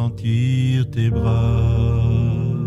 [0.00, 2.59] sentir tes bras.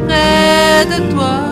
[0.00, 1.45] Près de toi,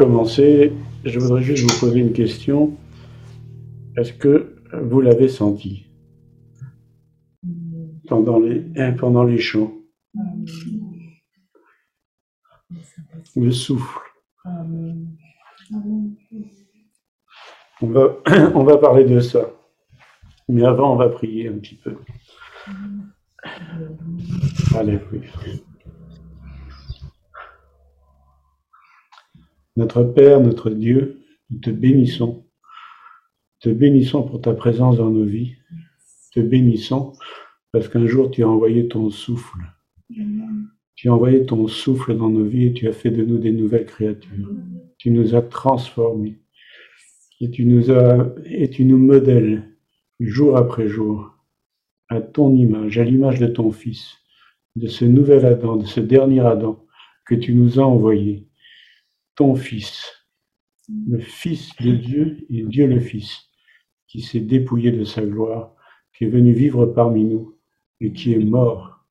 [0.00, 0.72] commencer,
[1.04, 2.74] je voudrais juste vous poser une question.
[3.98, 5.90] Est-ce que vous l'avez senti
[8.08, 9.74] pendant les, hein, pendant les chants
[13.36, 14.00] Le souffle.
[17.82, 18.16] On va,
[18.54, 19.50] on va parler de ça.
[20.48, 21.94] Mais avant, on va prier un petit peu.
[24.74, 25.28] Alléluia.
[29.76, 32.44] Notre Père, notre Dieu, nous te bénissons.
[33.60, 35.54] Te bénissons pour ta présence dans nos vies.
[36.32, 37.12] Te bénissons
[37.72, 39.58] parce qu'un jour tu as envoyé ton souffle.
[40.96, 43.52] Tu as envoyé ton souffle dans nos vies et tu as fait de nous des
[43.52, 44.50] nouvelles créatures.
[44.98, 46.40] Tu nous as transformés.
[47.40, 49.70] Et tu nous as, et tu nous modèles
[50.20, 51.34] jour après jour
[52.08, 54.18] à ton image, à l'image de ton Fils,
[54.76, 56.84] de ce nouvel Adam, de ce dernier Adam
[57.24, 58.49] que tu nous as envoyé
[59.40, 60.04] ton Fils,
[61.08, 63.48] le Fils de Dieu et Dieu le Fils,
[64.06, 65.74] qui s'est dépouillé de sa gloire,
[66.12, 67.56] qui est venu vivre parmi nous
[68.02, 69.02] et qui est mort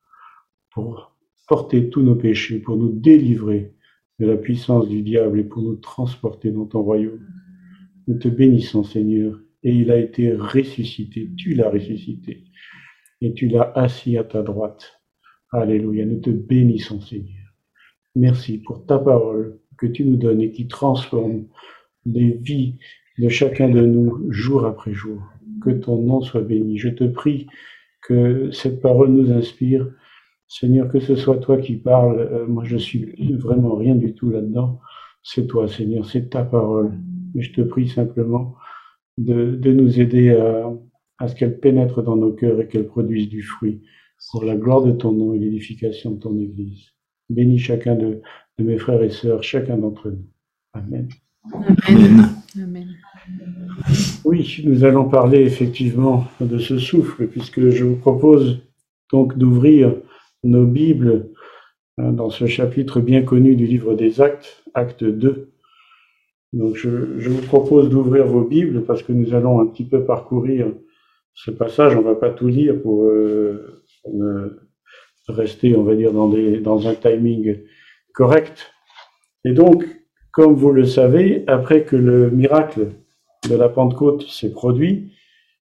[0.69, 1.17] pour
[1.47, 3.73] porter tous nos péchés, pour nous délivrer
[4.19, 7.25] de la puissance du diable et pour nous transporter dans ton royaume.
[8.05, 12.43] Nous te bénissons, Seigneur, et il a été ressuscité, tu l'as ressuscité,
[13.21, 15.01] et tu l'as assis à ta droite.
[15.51, 17.47] Alléluia, nous te bénissons, Seigneur.
[18.13, 21.45] Merci pour ta parole que tu nous donnes et qui transforme
[22.05, 22.75] les vies
[23.17, 25.21] de chacun de nous jour après jour.
[25.63, 26.77] Que ton nom soit béni.
[26.77, 27.47] Je te prie
[28.01, 29.87] que cette parole nous inspire.
[30.47, 32.19] Seigneur, que ce soit toi qui parles.
[32.19, 34.79] Euh, moi, je suis vraiment rien du tout là-dedans.
[35.21, 36.93] C'est toi, Seigneur, c'est ta parole.
[37.35, 38.55] Je te prie simplement
[39.17, 40.71] de, nous aider à,
[41.19, 43.81] à ce qu'elle pénètre dans nos cœurs et qu'elle produise du fruit
[44.31, 46.93] pour la gloire de ton nom et l'édification de ton Église.
[47.29, 48.21] Bénis chacun de,
[48.59, 50.25] de mes frères et sœurs, chacun d'entre nous.
[50.73, 51.07] Amen.
[51.53, 52.95] Amen.
[54.25, 58.61] Oui, nous allons parler effectivement de ce souffle, puisque je vous propose
[59.11, 59.95] donc d'ouvrir
[60.43, 61.29] nos Bibles
[61.97, 65.51] hein, dans ce chapitre bien connu du livre des Actes, Acte 2.
[66.51, 70.03] Donc je, je vous propose d'ouvrir vos Bibles parce que nous allons un petit peu
[70.03, 70.67] parcourir
[71.33, 71.95] ce passage.
[71.95, 74.59] On ne va pas tout lire pour, euh, euh,
[75.27, 77.59] rester, on va dire, dans, des, dans un timing
[78.13, 78.71] correct.
[79.45, 79.85] Et donc,
[80.31, 82.91] comme vous le savez, après que le miracle
[83.49, 85.13] de la Pentecôte s'est produit,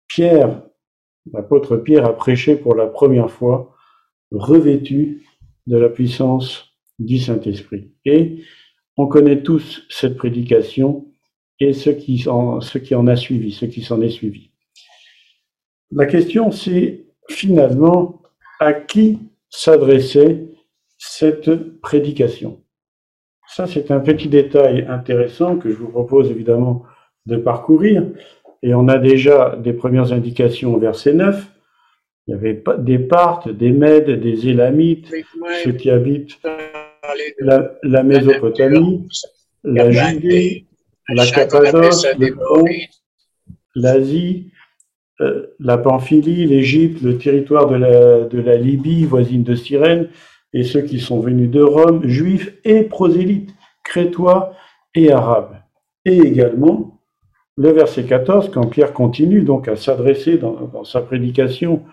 [0.08, 0.64] Pierre,
[1.32, 3.76] l'apôtre Pierre, a prêché pour la première fois,
[4.32, 5.24] revêtu
[5.68, 7.92] de la puissance du Saint-Esprit.
[8.06, 8.44] Et
[8.98, 11.08] on connaît tous cette prédication
[11.60, 14.52] et ce qui en, ce qui en a suivi, ce qui s'en est suivi.
[15.92, 18.22] La question, c'est finalement
[18.60, 19.20] à qui
[19.50, 20.53] s'adressait
[21.06, 22.62] cette prédication.
[23.46, 26.84] Ça, c'est un petit détail intéressant que je vous propose évidemment
[27.26, 28.08] de parcourir.
[28.62, 31.46] Et on a déjà des premières indications au verset 9.
[32.28, 35.14] Il y avait des Parthes, des Mèdes, des Élamites,
[35.64, 36.40] ceux qui habitent
[37.40, 39.06] la, la Mésopotamie,
[39.66, 40.66] la Judée,
[41.10, 42.08] la Cappadoce,
[43.76, 44.52] l'Asie,
[45.20, 50.08] euh, la Pamphylie, l'Égypte, le territoire de la, de la Libye, voisine de Cyrène,
[50.54, 54.54] et ceux qui sont venus de Rome, juifs et prosélytes, crétois
[54.96, 55.58] et arabes.
[56.06, 57.02] Et également,
[57.58, 61.84] le verset 14, quand Pierre continue donc à s'adresser dans, sa prédication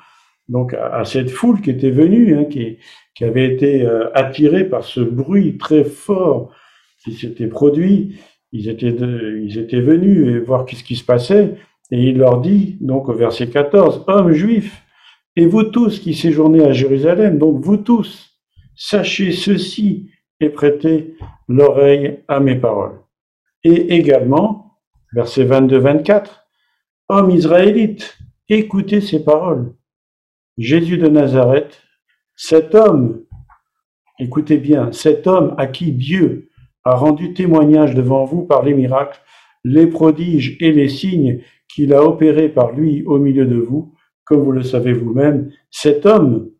[0.48, 2.78] donc à, cette foule qui était venue, hein, qui,
[3.14, 6.50] qui, avait été euh, attirée par ce bruit très fort
[7.04, 8.18] qui s'était produit,
[8.50, 11.54] ils étaient, ils étaient venus voir ce qui se passait,
[11.92, 14.82] et il leur dit, donc au verset 14, Hommes juifs,
[15.36, 18.29] et vous tous qui séjournez à Jérusalem, donc vous tous,
[18.82, 20.10] Sachez ceci
[20.40, 21.14] et prêtez
[21.48, 22.98] l'oreille à mes paroles.
[23.62, 24.78] Et également,
[25.12, 26.46] verset 22-24,
[27.10, 28.16] Hommes israélites,
[28.48, 29.74] écoutez ces paroles.
[30.56, 31.82] Jésus de Nazareth,
[32.34, 33.22] cet homme,
[34.18, 36.48] écoutez bien, cet homme à qui Dieu
[36.82, 39.20] a rendu témoignage devant vous par les miracles,
[39.62, 43.94] les prodiges et les signes qu'il a opérés par lui au milieu de vous,
[44.24, 46.50] comme vous le savez vous-même, cet homme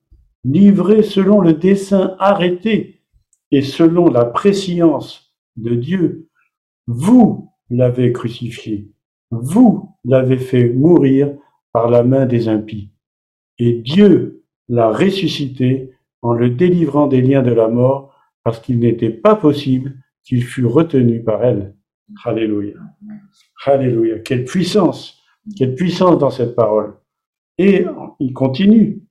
[0.44, 3.02] livré selon le dessein arrêté
[3.50, 6.28] et selon la préscience de Dieu,
[6.86, 8.90] vous l'avez crucifié,
[9.30, 11.36] vous l'avez fait mourir
[11.72, 12.92] par la main des impies.
[13.58, 15.92] Et Dieu l'a ressuscité
[16.22, 19.94] en le délivrant des liens de la mort, parce qu'il n'était pas possible
[20.24, 21.74] qu'il fût retenu par elle.
[22.24, 22.74] Alléluia.
[23.64, 24.18] Alléluia.
[24.20, 25.20] Quelle puissance,
[25.56, 26.94] quelle puissance dans cette parole.
[27.58, 27.84] Et
[28.18, 29.02] il continue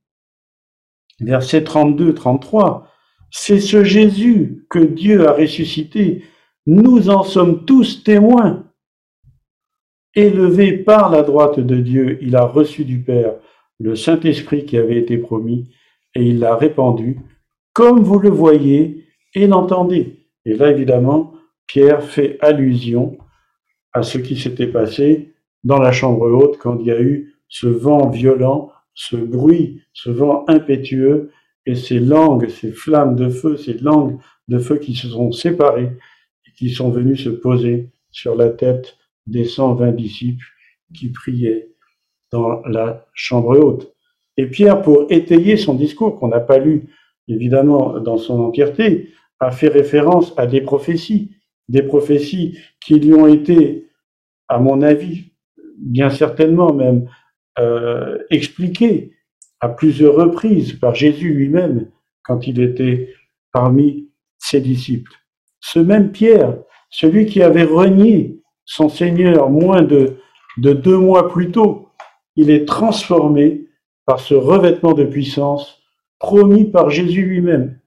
[1.21, 2.83] verset 32-33,
[3.31, 6.23] c'est ce Jésus que Dieu a ressuscité,
[6.65, 8.65] Nous en sommes tous témoins.
[10.15, 13.33] Élevé par la droite de Dieu, il a reçu du Père
[13.79, 15.69] le Saint-Esprit qui avait été promis
[16.15, 17.19] et il l'a répandu,
[17.73, 20.27] comme vous le voyez et l'entendez.
[20.45, 21.33] Et là, évidemment,
[21.67, 23.17] Pierre fait allusion
[23.93, 25.33] à ce qui s'était passé
[25.63, 30.09] dans la chambre haute quand il y a eu ce vent violent, ce bruit, ce
[30.09, 31.31] vent impétueux
[31.65, 35.93] et ces langues, ces flammes de feu, ces langues de feu qui se sont séparées
[36.45, 40.45] et qui sont venues se poser sur la tête des 120 disciples
[40.93, 41.69] qui priaient
[42.29, 43.93] dans la chambre haute.
[44.35, 46.89] Et Pierre, pour étayer son discours, qu'on n'a pas lu
[47.29, 51.31] évidemment dans son entièreté, a fait référence à des prophéties,
[51.69, 53.87] des prophéties qui lui ont été,
[54.49, 55.31] à mon avis,
[55.77, 57.07] bien certainement même,
[57.59, 59.11] euh, expliquées
[59.59, 61.89] à plusieurs reprises par Jésus lui-même
[62.23, 63.13] quand il était
[63.51, 65.11] parmi ses disciples.
[65.59, 66.57] Ce même Pierre,
[66.89, 70.17] celui qui avait renié son Seigneur moins de,
[70.57, 71.89] de deux mois plus tôt,
[72.35, 73.67] il est transformé
[74.05, 75.81] par ce revêtement de puissance
[76.19, 77.79] promis par Jésus lui-même.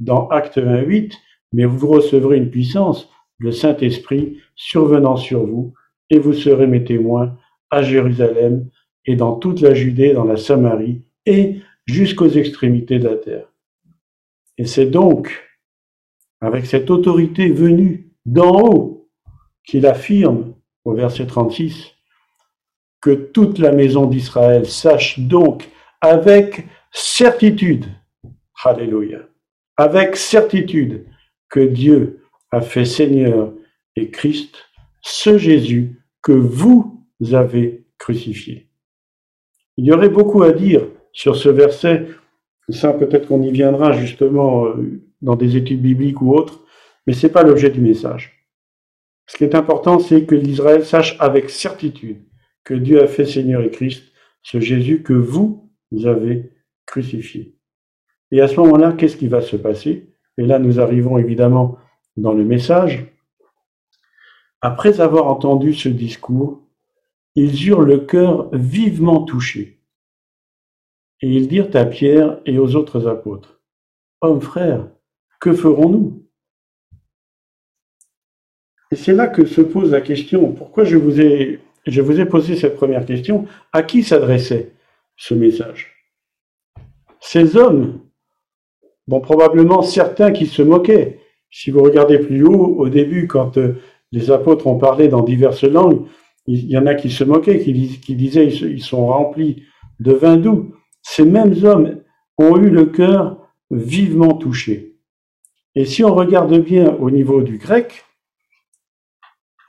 [0.00, 1.14] Dans Acte 28,
[1.52, 5.74] mais vous recevrez une puissance, le Saint-Esprit, survenant sur vous,
[6.08, 7.36] et vous serez mes témoins
[7.70, 8.68] à Jérusalem
[9.10, 13.48] et dans toute la Judée, dans la Samarie et jusqu'aux extrémités de la terre.
[14.56, 15.50] Et c'est donc
[16.40, 19.08] avec cette autorité venue d'en haut
[19.64, 21.92] qu'il affirme au verset 36
[23.00, 25.68] que toute la maison d'Israël sache donc
[26.00, 27.86] avec certitude,
[28.62, 29.26] Alléluia,
[29.76, 31.04] avec certitude
[31.48, 33.52] que Dieu a fait Seigneur
[33.96, 34.54] et Christ,
[35.02, 38.69] ce Jésus que vous avez crucifié.
[39.76, 42.06] Il y aurait beaucoup à dire sur ce verset,
[42.68, 46.64] ça peut-être qu'on y viendra justement euh, dans des études bibliques ou autres,
[47.06, 48.46] mais ce n'est pas l'objet du message.
[49.26, 52.24] Ce qui est important, c'est que l'Israël sache avec certitude
[52.64, 54.02] que Dieu a fait Seigneur et Christ,
[54.42, 55.70] ce Jésus que vous
[56.04, 56.52] avez
[56.86, 57.56] crucifié.
[58.32, 60.12] Et à ce moment-là, qu'est-ce qui va se passer?
[60.38, 61.78] Et là, nous arrivons évidemment
[62.16, 63.06] dans le message.
[64.60, 66.62] Après avoir entendu ce discours,
[67.34, 69.80] ils eurent le cœur vivement touché.
[71.22, 73.60] Et ils dirent à Pierre et aux autres apôtres,
[74.22, 74.86] Hommes frères,
[75.40, 76.26] que ferons-nous?
[78.90, 82.26] Et c'est là que se pose la question, pourquoi je vous ai, je vous ai
[82.26, 84.72] posé cette première question, à qui s'adressait
[85.16, 85.94] ce message?
[87.20, 88.00] Ces hommes,
[89.06, 91.20] bon probablement certains qui se moquaient,
[91.50, 93.80] si vous regardez plus haut, au début, quand euh,
[94.12, 96.06] les apôtres ont parlé dans diverses langues,
[96.46, 99.64] il y en a qui se moquaient, qui, disaient ils sont remplis
[100.00, 100.74] de vin doux.
[101.02, 102.02] Ces mêmes hommes
[102.38, 104.96] ont eu le cœur vivement touché.
[105.74, 108.04] Et si on regarde bien au niveau du grec,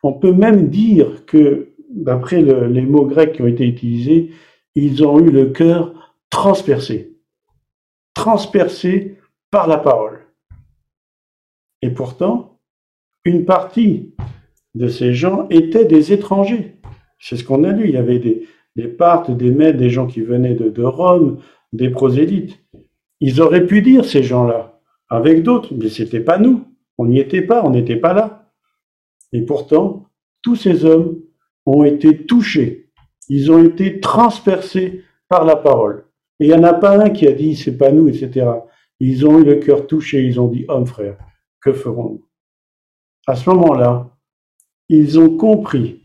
[0.04, 4.32] on peut même dire que, d'après les mots grecs qui ont été utilisés,
[4.75, 7.18] ils ont eu le cœur transpercé.
[8.13, 9.20] Transpercé
[9.51, 10.25] par la parole.
[11.82, 12.60] Et pourtant,
[13.25, 14.16] une partie
[14.75, 16.78] de ces gens étaient des étrangers.
[17.20, 17.86] C'est ce qu'on a lu.
[17.86, 18.96] Il y avait des, des
[19.30, 21.40] des Mèdes, des gens qui venaient de, de Rome,
[21.74, 22.60] des prosélytes.
[23.20, 26.66] Ils auraient pu dire, ces gens-là, avec d'autres, mais c'était pas nous.
[26.98, 28.51] On n'y était pas, on n'était pas là.
[29.34, 30.08] Et pourtant,
[30.42, 31.20] tous ces hommes
[31.66, 32.90] ont été touchés.
[33.30, 36.06] Ils ont été transpercés par la parole.
[36.40, 38.50] Et il n'y en a pas un qui a dit, c'est pas nous, etc.
[39.00, 41.18] Ils ont eu le cœur touché, ils ont dit, homme frère,
[41.62, 42.25] que ferons-nous?
[43.28, 44.10] À ce moment-là,
[44.92, 46.02] ils ont compris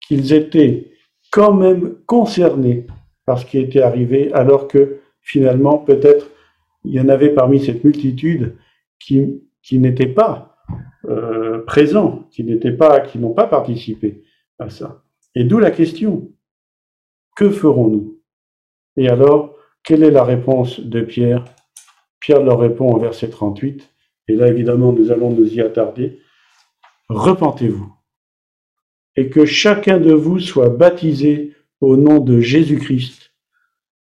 [0.00, 0.90] qu'ils étaient
[1.30, 2.86] quand même concernés
[3.24, 6.28] par ce qui était arrivé, alors que finalement, peut-être,
[6.84, 8.56] il y en avait parmi cette multitude
[8.98, 10.56] qui, qui n'étaient pas
[11.08, 12.42] euh, présents, qui
[12.72, 14.24] pas, qui n'ont pas participé
[14.58, 15.04] à ça.
[15.36, 16.32] Et d'où la question
[17.36, 18.20] que ferons-nous?
[18.96, 19.54] Et alors,
[19.84, 21.44] quelle est la réponse de Pierre?
[22.18, 23.88] Pierre leur répond au verset 38,
[24.26, 26.20] et là évidemment nous allons nous y attarder.
[27.08, 27.95] Repentez-vous
[29.16, 33.32] et que chacun de vous soit baptisé au nom de Jésus-Christ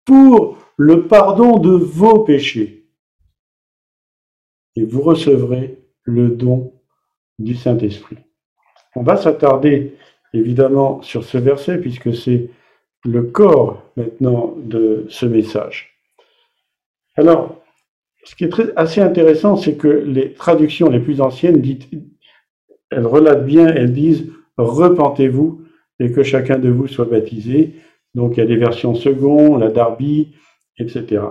[0.04, 2.86] pour le pardon de vos péchés.
[4.76, 6.72] Et vous recevrez le don
[7.38, 8.18] du Saint-Esprit.
[8.96, 9.96] On va s'attarder
[10.32, 12.50] évidemment sur ce verset puisque c'est
[13.04, 16.00] le corps maintenant de ce message.
[17.16, 17.62] Alors,
[18.24, 21.62] ce qui est assez intéressant, c'est que les traductions les plus anciennes,
[22.90, 25.62] elles relatent bien, elles disent repentez-vous
[26.00, 27.74] et que chacun de vous soit baptisé.
[28.14, 30.34] Donc il y a des versions second, la Darby,
[30.78, 31.22] etc.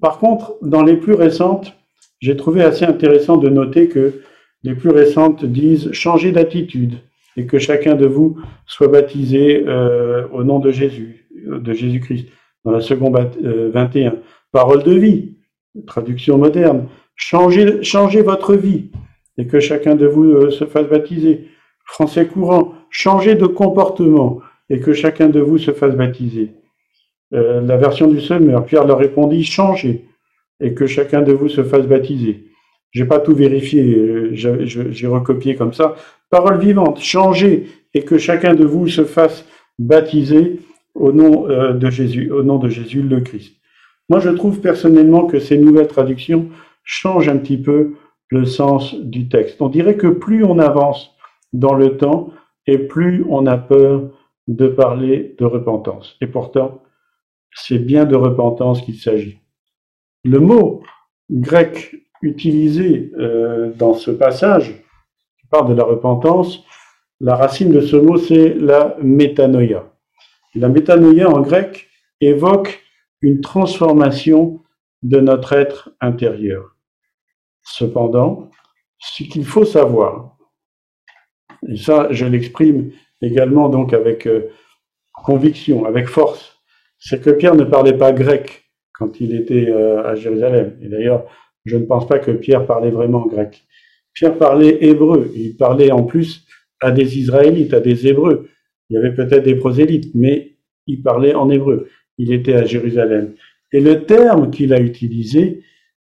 [0.00, 1.74] Par contre, dans les plus récentes,
[2.20, 4.22] j'ai trouvé assez intéressant de noter que
[4.64, 6.94] Les plus récentes disent changez d'attitude
[7.36, 12.28] et que chacun de vous soit baptisé euh, au nom de Jésus, de Jésus-Christ.
[12.64, 14.16] Dans la seconde 21,
[14.50, 15.36] parole de vie,
[15.86, 16.88] traduction moderne.
[17.14, 18.90] Changez, changez votre vie
[19.38, 21.46] et que chacun de vous se fasse baptiser.
[21.88, 24.40] Français courant, changez de comportement
[24.70, 26.52] et que chacun de vous se fasse baptiser.
[27.34, 30.04] Euh, la version du Semeur, Pierre leur répondit, changez
[30.60, 32.44] et que chacun de vous se fasse baptiser.
[32.90, 35.96] J'ai pas tout vérifié, euh, j'ai recopié comme ça.
[36.30, 39.44] Parole vivante, changez et que chacun de vous se fasse
[39.78, 40.60] baptiser
[40.94, 43.54] au nom euh, de Jésus, au nom de Jésus le Christ.
[44.08, 46.48] Moi, je trouve personnellement que ces nouvelles traductions
[46.82, 47.94] changent un petit peu
[48.30, 49.60] le sens du texte.
[49.60, 51.14] On dirait que plus on avance
[51.52, 52.30] dans le temps
[52.66, 54.10] et plus on a peur
[54.46, 56.16] de parler de repentance.
[56.20, 56.82] Et pourtant,
[57.54, 59.38] c'est bien de repentance qu'il s'agit.
[60.24, 60.82] Le mot
[61.30, 64.82] grec utilisé euh, dans ce passage,
[65.40, 66.64] qui parle de la repentance,
[67.20, 69.92] la racine de ce mot, c'est la métanoïa.
[70.54, 71.88] la métanoïa en grec
[72.20, 72.80] évoque
[73.20, 74.62] une transformation
[75.02, 76.76] de notre être intérieur.
[77.62, 78.50] Cependant,
[78.98, 80.37] ce qu'il faut savoir,
[81.66, 82.90] et ça je l'exprime
[83.22, 84.50] également donc avec euh,
[85.12, 86.58] conviction, avec force,
[86.98, 90.76] c'est que Pierre ne parlait pas grec quand il était euh, à Jérusalem.
[90.82, 91.26] Et d'ailleurs,
[91.64, 93.64] je ne pense pas que Pierre parlait vraiment grec.
[94.12, 95.30] Pierre parlait hébreu.
[95.34, 96.46] Il parlait en plus
[96.80, 98.48] à des Israélites, à des Hébreux.
[98.90, 101.88] Il y avait peut-être des prosélytes, mais il parlait en hébreu.
[102.16, 103.34] Il était à Jérusalem.
[103.72, 105.62] Et le terme qu'il a utilisé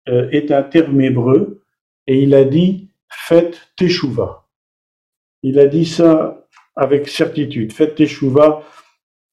[0.08, 1.62] euh, est un terme hébreu,
[2.06, 4.43] et il a dit faites teshuva.
[5.44, 7.72] Il a dit ça avec certitude.
[7.72, 8.62] Faites teshuva,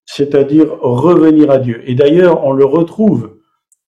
[0.06, 1.82] c'est-à-dire revenir à Dieu.
[1.88, 3.42] Et d'ailleurs, on le retrouve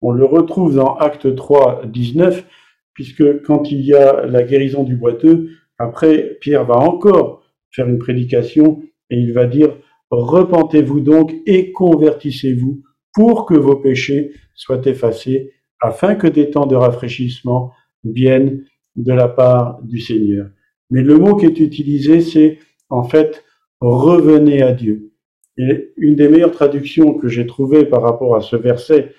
[0.04, 2.46] on le retrouve dans Acte 3, 19,
[2.94, 7.98] puisque quand il y a la guérison du boiteux, après, Pierre va encore faire une
[8.00, 9.74] prédication et il va dire,
[10.12, 12.84] repentez-vous donc et convertissez-vous
[13.14, 17.72] pour que vos péchés soient effacés, afin que des temps de rafraîchissement
[18.04, 18.66] viennent
[18.98, 20.50] de la part du Seigneur.
[20.94, 23.44] Mais le mot qui est utilisé, c'est en fait
[23.82, 25.12] revenez à Dieu.
[25.58, 29.12] Et une des meilleures traductions que j'ai trouvées par rapport à ce verset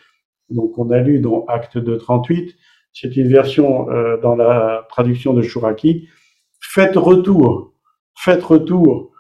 [0.51, 2.55] donc on a lu dans Acte 2, 38,
[2.93, 6.09] c'est une version euh, dans la traduction de Shuraki,
[6.61, 7.75] faites retour,
[8.17, 9.13] faites retour,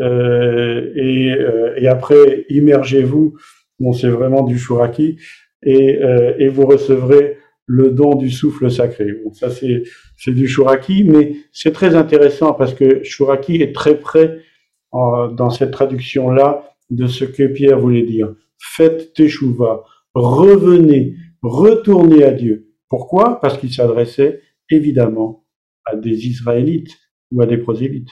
[0.00, 3.36] euh, et, euh, et, après immergez-vous,
[3.78, 5.18] bon c'est vraiment du Shuraki,
[5.62, 6.00] et,
[6.38, 9.12] et, vous recevrez le don du souffle sacré.
[9.22, 9.82] Bon, ça c'est
[10.20, 14.42] c'est du Shuraki, mais c'est très intéressant parce que Shuraki est très près
[14.92, 18.34] dans cette traduction-là de ce que Pierre voulait dire.
[18.58, 22.68] Faites teshuva, revenez, retournez à Dieu.
[22.90, 23.40] Pourquoi?
[23.40, 25.46] Parce qu'il s'adressait évidemment
[25.86, 26.98] à des Israélites
[27.32, 28.10] ou à des prosélytes.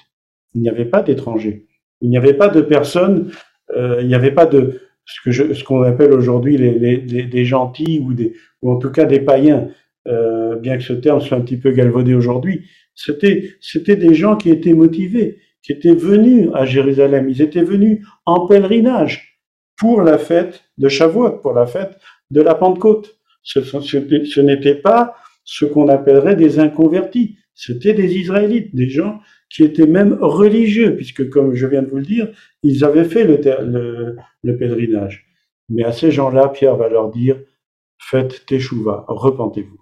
[0.54, 1.66] Il n'y avait pas d'étrangers.
[2.00, 3.30] Il n'y avait pas de personnes,
[3.76, 8.00] euh, il n'y avait pas de ce que je, ce qu'on appelle aujourd'hui des gentils
[8.02, 9.68] ou des ou en tout cas des païens,
[10.06, 12.66] euh, bien que ce terme soit un petit peu galvaudé aujourd'hui.
[12.94, 17.28] C'était c'était des gens qui étaient motivés, qui étaient venus à Jérusalem.
[17.28, 19.40] Ils étaient venus en pèlerinage
[19.76, 21.98] pour la fête de Shavuot, pour la fête
[22.30, 23.18] de la Pentecôte.
[23.42, 29.64] Ce, ce n'était pas ce qu'on appellerait des inconvertis, c'était des Israélites, des gens qui
[29.64, 32.28] étaient même religieux, puisque comme je viens de vous le dire,
[32.62, 35.26] ils avaient fait le, le, le pèlerinage.
[35.70, 37.40] Mais à ces gens-là, Pierre va leur dire,
[37.98, 39.80] faites teshuva, repentez-vous.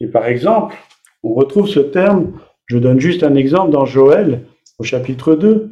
[0.00, 0.76] Et par exemple,
[1.22, 2.32] on retrouve ce terme,
[2.66, 4.44] je donne juste un exemple dans Joël,
[4.78, 5.70] au chapitre 2,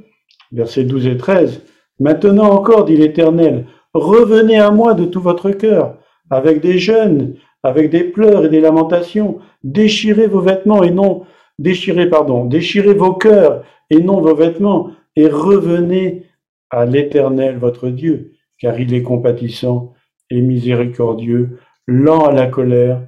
[0.52, 1.62] versets 12 et 13.
[2.00, 5.98] Maintenant encore, dit l'Éternel, revenez à moi de tout votre cœur,
[6.30, 11.24] avec des jeûnes, avec des pleurs et des lamentations, déchirez vos vêtements et non,
[11.58, 16.26] déchirez, pardon, déchirez vos cœurs et non vos vêtements, et revenez
[16.70, 19.94] à l'Éternel votre Dieu, car il est compatissant
[20.30, 23.00] et miséricordieux, lent à la colère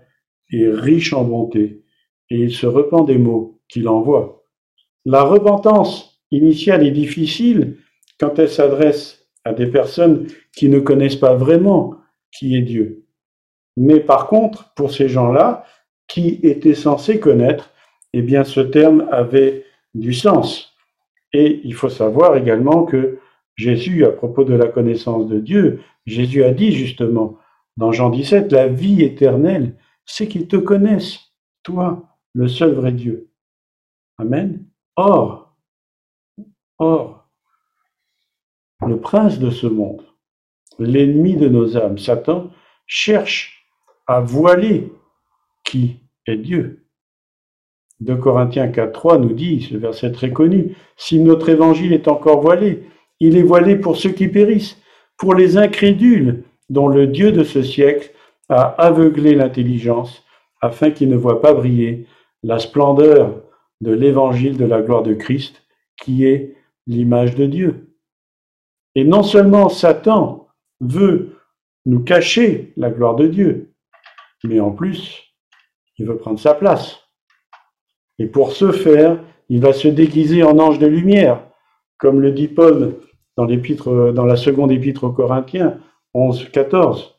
[0.50, 1.82] et riche en bonté,
[2.30, 4.44] et il se repent des maux qu'il envoie.
[5.04, 7.78] La repentance initiale est difficile,
[8.18, 11.94] quand elle s'adresse à des personnes qui ne connaissent pas vraiment
[12.32, 13.06] qui est Dieu.
[13.76, 15.64] Mais par contre, pour ces gens-là,
[16.08, 17.70] qui étaient censés connaître,
[18.12, 20.74] eh bien ce terme avait du sens.
[21.32, 23.18] Et il faut savoir également que
[23.56, 27.36] Jésus, à propos de la connaissance de Dieu, Jésus a dit justement
[27.76, 29.74] dans Jean 17, la vie éternelle,
[30.08, 31.20] c'est qu'ils te connaissent,
[31.62, 33.30] toi, le seul vrai Dieu.
[34.16, 34.64] Amen.
[34.96, 35.54] Or,
[36.78, 37.28] or,
[38.86, 40.02] le prince de ce monde,
[40.78, 42.50] l'ennemi de nos âmes, Satan,
[42.86, 43.66] cherche
[44.06, 44.92] à voiler
[45.64, 46.86] qui est Dieu.
[48.00, 52.40] 2 Corinthiens 4, 3 nous dit, ce verset très connu, si notre évangile est encore
[52.40, 52.88] voilé,
[53.20, 54.80] il est voilé pour ceux qui périssent,
[55.18, 58.12] pour les incrédules dont le Dieu de ce siècle
[58.48, 60.24] a aveuglé l'intelligence
[60.60, 62.06] afin qu'ils ne voient pas briller
[62.42, 63.42] la splendeur
[63.80, 65.62] de l'évangile de la gloire de Christ
[66.00, 66.56] qui est
[66.86, 67.94] l'image de Dieu.
[68.94, 70.48] Et non seulement Satan
[70.80, 71.36] veut
[71.86, 73.72] nous cacher la gloire de Dieu,
[74.44, 75.22] mais en plus,
[75.98, 76.98] il veut prendre sa place.
[78.18, 81.44] Et pour ce faire, il va se déguiser en ange de lumière,
[81.98, 82.96] comme le dit Paul
[83.36, 85.78] dans, dans la seconde épître aux Corinthiens
[86.14, 87.17] 11, 14.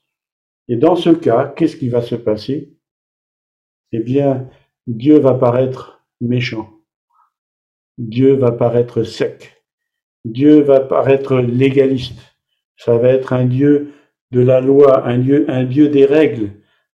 [0.70, 2.78] Et dans ce cas, qu'est-ce qui va se passer?
[3.92, 4.48] Eh bien,
[4.86, 6.70] Dieu va paraître méchant.
[7.98, 9.64] Dieu va paraître sec.
[10.26, 12.20] Dieu va paraître légaliste.
[12.78, 13.94] Ça va être un Dieu
[14.32, 16.52] de la loi, un Dieu, un Dieu des règles,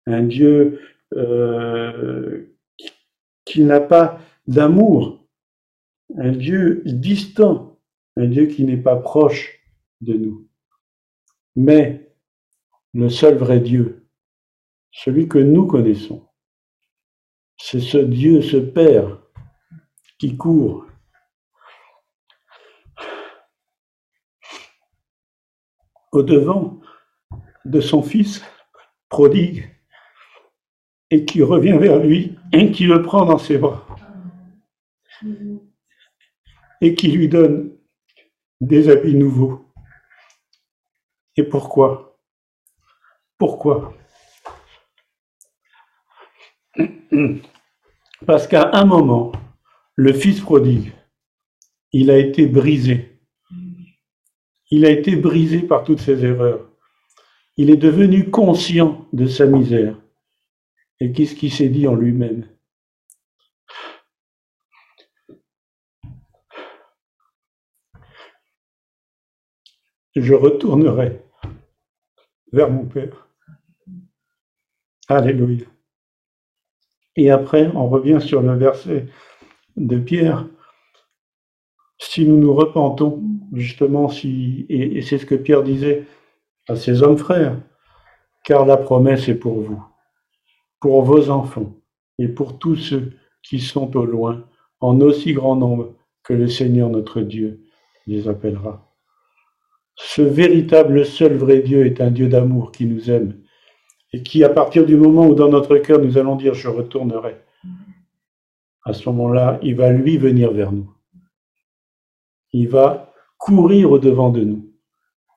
[0.07, 0.81] un Dieu
[1.15, 2.55] euh,
[3.47, 5.27] qui n'a pas d'amour,
[6.19, 7.81] un Dieu distant,
[8.17, 9.61] un Dieu qui n'est pas proche
[10.03, 10.47] de nous.
[11.57, 12.12] Mais
[12.95, 14.07] le seul vrai Dieu,
[14.91, 16.29] celui que nous connaissons,
[17.57, 19.19] c'est ce Dieu, ce Père
[20.19, 20.87] qui court.
[26.13, 26.79] au devant
[27.65, 28.45] de son fils
[29.09, 29.75] prodigue
[31.11, 33.87] et qui revient vers lui et qui le prend dans ses bras
[36.83, 37.79] et qui lui donne
[38.61, 39.65] des habits nouveaux.
[41.37, 42.12] Et pourquoi?
[43.39, 43.95] Pourquoi?
[48.27, 49.33] Parce qu'à un moment,
[49.97, 50.93] le fils prodigue,
[51.93, 53.21] il a été brisé.
[54.71, 56.71] Il a été brisé par toutes ses erreurs.
[57.57, 60.01] Il est devenu conscient de sa misère.
[61.01, 62.49] Et qu'est-ce qu'il s'est dit en lui-même?
[70.15, 71.23] Je retournerai
[72.53, 73.29] vers mon Père.
[75.09, 75.67] Alléluia.
[77.17, 79.07] Et après, on revient sur le verset
[79.77, 80.47] de Pierre.
[81.99, 86.07] Si nous nous repentons, justement, si, et, et c'est ce que Pierre disait
[86.69, 87.61] à ses hommes frères,
[88.45, 89.83] car la promesse est pour vous,
[90.81, 91.75] pour vos enfants
[92.19, 93.13] et pour tous ceux
[93.43, 94.47] qui sont au loin,
[94.81, 97.65] en aussi grand nombre que le Seigneur notre Dieu
[98.07, 98.92] les appellera.
[99.95, 103.43] Ce véritable seul vrai Dieu est un Dieu d'amour qui nous aime
[104.13, 107.37] et qui, à partir du moment où dans notre cœur nous allons dire je retournerai,
[108.85, 110.93] à ce moment-là, il va lui venir vers nous.
[112.53, 114.73] Il va courir au-devant de nous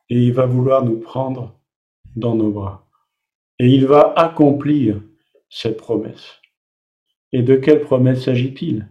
[0.10, 1.60] et il va vouloir nous prendre
[2.16, 2.88] dans nos bras.
[3.60, 5.02] Et il va accomplir
[5.50, 6.42] cette promesse.
[7.32, 8.90] Et de quelle promesse s'agit-il?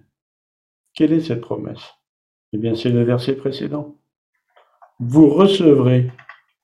[0.94, 1.94] Quelle est cette promesse?
[2.52, 3.98] Eh bien, c'est le verset précédent.
[5.00, 6.10] Vous recevrez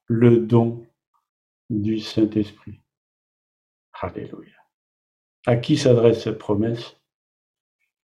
[0.06, 0.86] le don
[1.68, 2.80] du Saint-Esprit.
[4.00, 4.54] Alléluia.
[5.46, 6.96] À qui s'adresse cette promesse?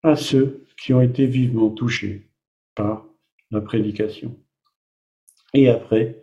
[0.05, 2.29] À ceux qui ont été vivement touchés
[2.75, 3.07] par
[3.51, 4.39] la prédication.
[5.53, 6.23] Et après,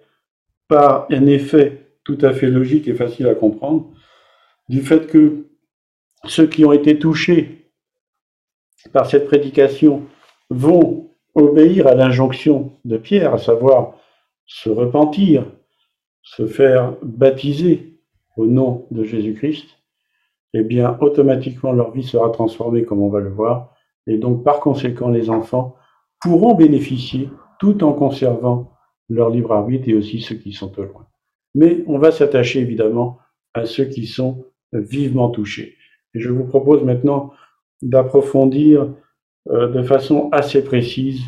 [0.67, 3.93] par un effet tout à fait logique et facile à comprendre,
[4.69, 5.49] du fait que
[6.25, 7.71] ceux qui ont été touchés
[8.93, 10.07] par cette prédication
[10.49, 13.95] vont obéir à l'injonction de Pierre, à savoir
[14.45, 15.45] se repentir,
[16.23, 17.99] se faire baptiser
[18.37, 19.65] au nom de Jésus-Christ,
[20.53, 23.73] eh bien, automatiquement, leur vie sera transformée, comme on va le voir.
[24.07, 25.75] Et donc, par conséquent, les enfants
[26.21, 28.71] pourront bénéficier, tout en conservant
[29.09, 31.07] leur libre arbitre et aussi ceux qui sont au loin.
[31.55, 33.19] Mais on va s'attacher évidemment
[33.53, 35.75] à ceux qui sont vivement touchés.
[36.13, 37.31] Et je vous propose maintenant
[37.81, 38.89] d'approfondir
[39.49, 41.21] de façon assez précise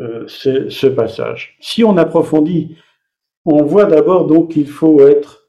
[0.00, 1.56] euh, ce passage.
[1.60, 2.76] Si on approfondit,
[3.44, 5.42] on voit d'abord donc qu'il faut être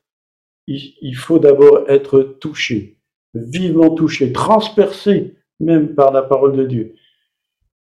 [0.68, 2.98] il faut d'abord être touché,
[3.34, 6.96] vivement touché, transpercé même par la parole de Dieu.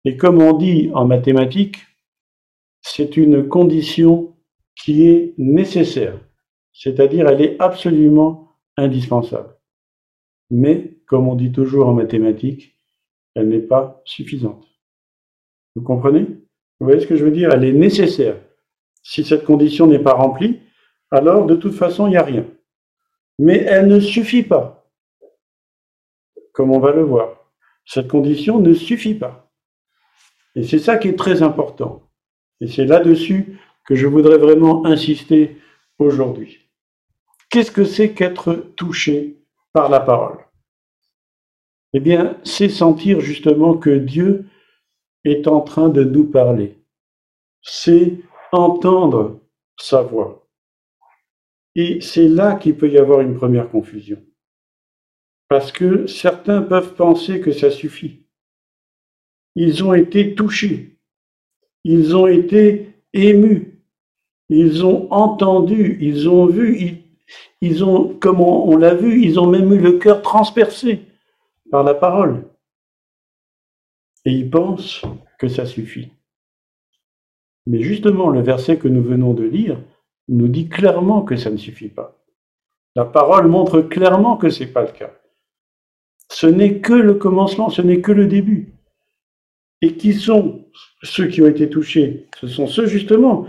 [0.05, 1.79] Et comme on dit en mathématiques,
[2.83, 4.35] c'est une condition
[4.75, 6.19] qui est nécessaire,
[6.73, 9.57] c'est-à-dire elle est absolument indispensable.
[10.51, 12.80] Mais, comme on dit toujours en mathématiques,
[13.35, 14.67] elle n'est pas suffisante.
[15.77, 16.27] Vous comprenez?
[16.79, 17.53] Vous voyez ce que je veux dire?
[17.53, 18.37] Elle est nécessaire.
[19.03, 20.61] Si cette condition n'est pas remplie,
[21.11, 22.47] alors de toute façon, il n'y a rien
[23.41, 24.87] mais elle ne suffit pas,
[26.53, 27.51] comme on va le voir.
[27.87, 29.51] Cette condition ne suffit pas.
[30.55, 32.03] Et c'est ça qui est très important.
[32.61, 35.57] Et c'est là-dessus que je voudrais vraiment insister
[35.99, 36.69] aujourd'hui.
[37.49, 40.45] Qu'est-ce que c'est qu'être touché par la parole?
[41.93, 44.47] Eh bien, c'est sentir justement que Dieu
[45.25, 46.79] est en train de nous parler.
[47.63, 48.19] C'est
[48.53, 49.41] entendre
[49.77, 50.49] sa voix.
[51.75, 54.23] Et c'est là qu'il peut y avoir une première confusion.
[55.49, 58.27] Parce que certains peuvent penser que ça suffit.
[59.57, 60.99] Ils ont été touchés.
[61.85, 63.83] Ils ont été émus.
[64.49, 65.99] Ils ont entendu.
[66.01, 66.99] Ils ont vu.
[67.61, 71.01] Ils, ont, comme on, l'a vu, ils ont même eu le cœur transpercé
[71.71, 72.45] par la parole.
[74.25, 75.03] Et ils pensent
[75.39, 76.11] que ça suffit.
[77.67, 79.81] Mais justement, le verset que nous venons de lire
[80.29, 82.17] nous dit clairement que ça ne suffit pas.
[82.97, 85.13] La parole montre clairement que ce n'est pas le cas.
[86.31, 88.75] Ce n'est que le commencement, ce n'est que le début.
[89.83, 90.67] Et qui sont
[91.03, 92.29] ceux qui ont été touchés?
[92.41, 93.47] Ce sont ceux justement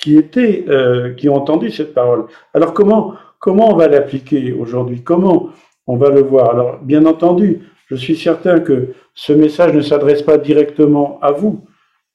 [0.00, 2.26] qui étaient, euh, qui ont entendu cette parole.
[2.54, 5.02] Alors comment, comment on va l'appliquer aujourd'hui?
[5.02, 5.50] Comment
[5.86, 6.50] on va le voir.
[6.50, 11.64] Alors bien entendu, je suis certain que ce message ne s'adresse pas directement à vous,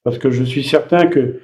[0.03, 1.41] parce que je suis certain que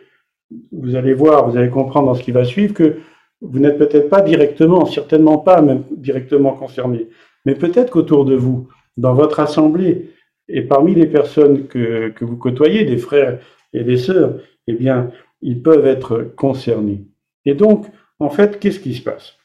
[0.72, 2.98] vous allez voir, vous allez comprendre dans ce qui va suivre que
[3.42, 7.10] vous n'êtes peut-être pas directement, certainement pas même directement concerné,
[7.46, 10.12] mais peut-être qu'autour de vous, dans votre assemblée,
[10.48, 13.40] et parmi les personnes que, que vous côtoyez, des frères
[13.74, 17.06] et des sœurs, eh bien, ils peuvent être concernés.
[17.46, 17.86] Et donc,
[18.20, 19.38] en fait, qu'est-ce qui se passe?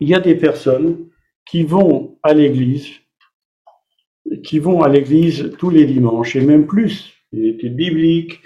[0.00, 1.08] Il y a des personnes
[1.50, 2.88] qui vont à l'église,
[4.44, 8.40] qui vont à l'église tous les dimanches, et même plus, il était biblique,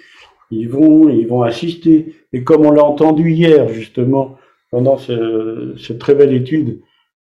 [0.51, 2.15] ils vont, ils vont assister.
[2.33, 4.37] Et comme on l'a entendu hier, justement,
[4.71, 6.81] pendant cette très belle étude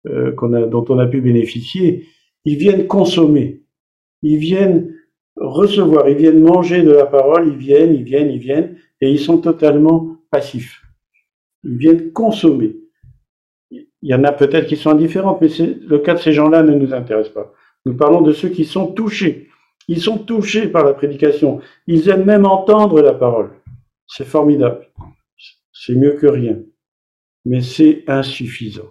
[0.07, 0.33] euh,
[0.67, 2.07] dont on a pu bénéficier,
[2.45, 3.63] ils viennent consommer,
[4.23, 4.95] ils viennent
[5.37, 9.19] recevoir, ils viennent manger de la parole, ils viennent, ils viennent, ils viennent, et ils
[9.19, 10.83] sont totalement passifs.
[11.65, 12.77] Ils viennent consommer.
[14.05, 16.75] Il y en a peut-être qui sont indifférents, mais le cas de ces gens-là ne
[16.75, 17.55] nous intéresse pas.
[17.87, 19.49] Nous parlons de ceux qui sont touchés.
[19.89, 21.63] Ils sont touchés par la prédication.
[21.87, 23.53] Ils aiment même entendre la parole.
[24.07, 24.91] C'est formidable.
[25.73, 26.59] C'est mieux que rien.
[27.47, 28.91] Mais c'est insuffisant.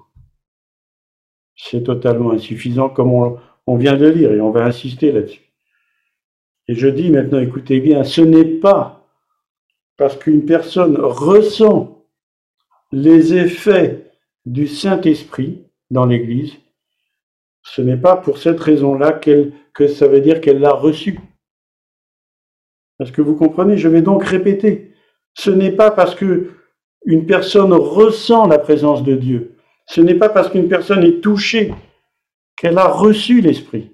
[1.55, 3.13] C'est totalement insuffisant comme
[3.67, 5.53] on, vient de lire et on va insister là-dessus.
[6.67, 9.07] Et je dis maintenant, écoutez bien, ce n'est pas
[9.95, 12.03] parce qu'une personne ressent
[12.91, 14.12] les effets
[14.45, 16.53] du Saint-Esprit dans l'Église,
[17.63, 21.19] ce n'est pas pour cette raison-là que ça veut dire qu'elle l'a reçu.
[22.99, 23.77] Est-ce que vous comprenez?
[23.77, 24.93] Je vais donc répéter.
[25.33, 26.51] Ce n'est pas parce que
[27.05, 31.73] une personne ressent la présence de Dieu, ce n'est pas parce qu'une personne est touchée
[32.55, 33.91] qu'elle a reçu l'Esprit.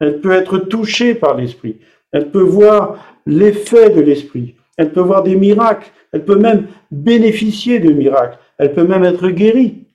[0.00, 1.78] Elle peut être touchée par l'Esprit.
[2.12, 4.56] Elle peut voir l'effet de l'Esprit.
[4.76, 5.90] Elle peut voir des miracles.
[6.12, 8.38] Elle peut même bénéficier de miracles.
[8.58, 9.86] Elle peut même être guérie.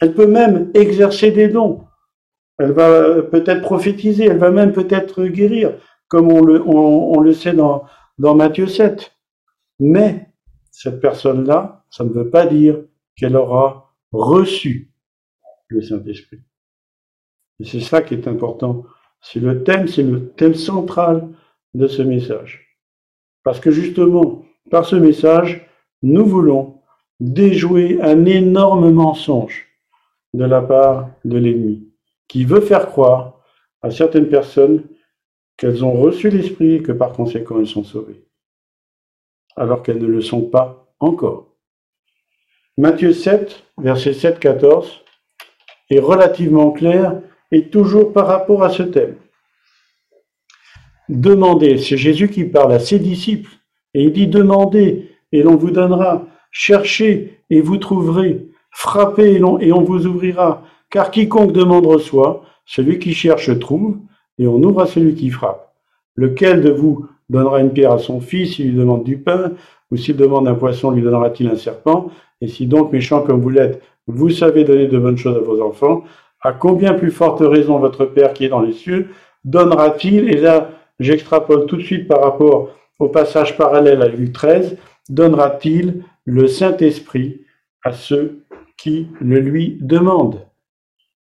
[0.00, 1.84] Elle peut même exercer des dons.
[2.58, 4.26] Elle va peut-être prophétiser.
[4.26, 7.84] Elle va même peut-être guérir, comme on le, sait dans,
[8.18, 9.12] dans Matthieu 7.
[9.80, 10.28] Mais
[10.70, 12.78] cette personne-là, ça ne veut pas dire
[13.16, 14.92] qu'elle aura reçu
[15.68, 16.40] le Saint-Esprit.
[17.60, 18.84] Et c'est ça qui est important.
[19.20, 21.28] C'est le thème, c'est le thème central
[21.74, 22.78] de ce message.
[23.44, 25.68] Parce que justement, par ce message,
[26.02, 26.81] nous voulons
[27.20, 29.68] déjouer un énorme mensonge
[30.34, 31.88] de la part de l'ennemi,
[32.28, 33.40] qui veut faire croire
[33.82, 34.84] à certaines personnes
[35.56, 38.24] qu'elles ont reçu l'Esprit et que par conséquent elles sont sauvées,
[39.56, 41.48] alors qu'elles ne le sont pas encore.
[42.78, 45.02] Matthieu 7, verset 7-14,
[45.90, 47.20] est relativement clair
[47.50, 49.16] et toujours par rapport à ce thème.
[51.08, 53.50] Demandez, c'est Jésus qui parle à ses disciples,
[53.92, 59.82] et il dit demandez et l'on vous donnera, cherchez et vous trouverez, frappez et on,
[59.82, 63.96] vous ouvrira, car quiconque demande reçoit, celui qui cherche trouve,
[64.38, 65.72] et on ouvre à celui qui frappe.
[66.14, 69.52] Lequel de vous donnera une pierre à son fils s'il lui demande du pain,
[69.90, 72.10] ou s'il demande un poisson, lui donnera-t-il un serpent?
[72.40, 75.60] Et si donc, méchant comme vous l'êtes, vous savez donner de bonnes choses à vos
[75.62, 76.04] enfants,
[76.40, 79.08] à combien plus forte raison votre Père qui est dans les cieux
[79.44, 84.76] donnera-t-il Et là, j'extrapole tout de suite par rapport au passage parallèle à Luc 13,
[85.08, 87.42] donnera-t-il le Saint-Esprit
[87.84, 88.44] à ceux
[88.76, 90.46] qui le lui demandent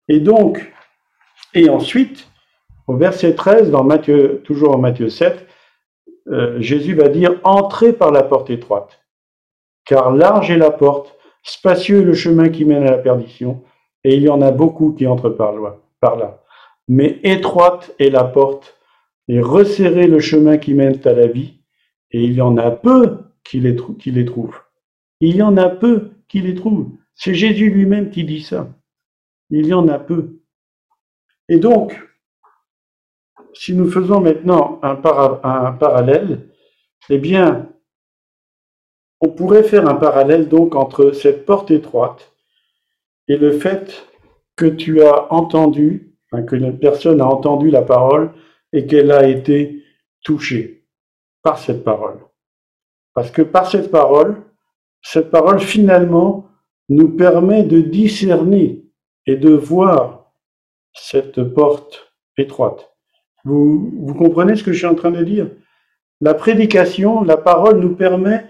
[0.09, 0.73] Et donc,
[1.55, 2.29] et ensuite,
[2.87, 5.47] au verset 13, dans Matthieu, toujours en Matthieu 7,
[6.29, 9.01] euh, Jésus va dire Entrez par la porte étroite,
[9.85, 13.63] car large est la porte, spacieux est le chemin qui mène à la perdition,
[14.05, 16.43] et il y en a beaucoup qui entrent par là.
[16.89, 18.77] Mais étroite est la porte,
[19.29, 21.61] et resserré le chemin qui mène à la vie,
[22.13, 24.61] et il y en a peu qui les, qui les trouvent.
[25.21, 26.93] Il y en a peu qui les trouvent.
[27.15, 28.69] C'est Jésus lui-même qui dit ça.
[29.51, 30.41] Il y en a peu.
[31.49, 31.99] Et donc,
[33.55, 36.49] si nous faisons maintenant un, parallèle,
[37.09, 37.71] eh bien,
[39.21, 42.35] on pourrait faire un parallèle donc entre cette porte étroite
[43.29, 44.07] et le fait
[44.57, 46.15] que tu as entendu,
[46.47, 48.35] que une personne a entendu la parole
[48.73, 49.85] et qu'elle a été
[50.23, 50.87] touchée
[51.43, 52.19] par cette parole.
[53.15, 54.43] Parce que par cette parole,
[55.09, 56.49] cette parole finalement
[56.89, 58.83] nous permet de discerner
[59.27, 60.33] et de voir
[60.95, 62.91] cette porte étroite.
[63.45, 65.49] Vous, comprenez ce que je suis en train de dire?
[66.21, 68.47] La prédication, la parole nous permet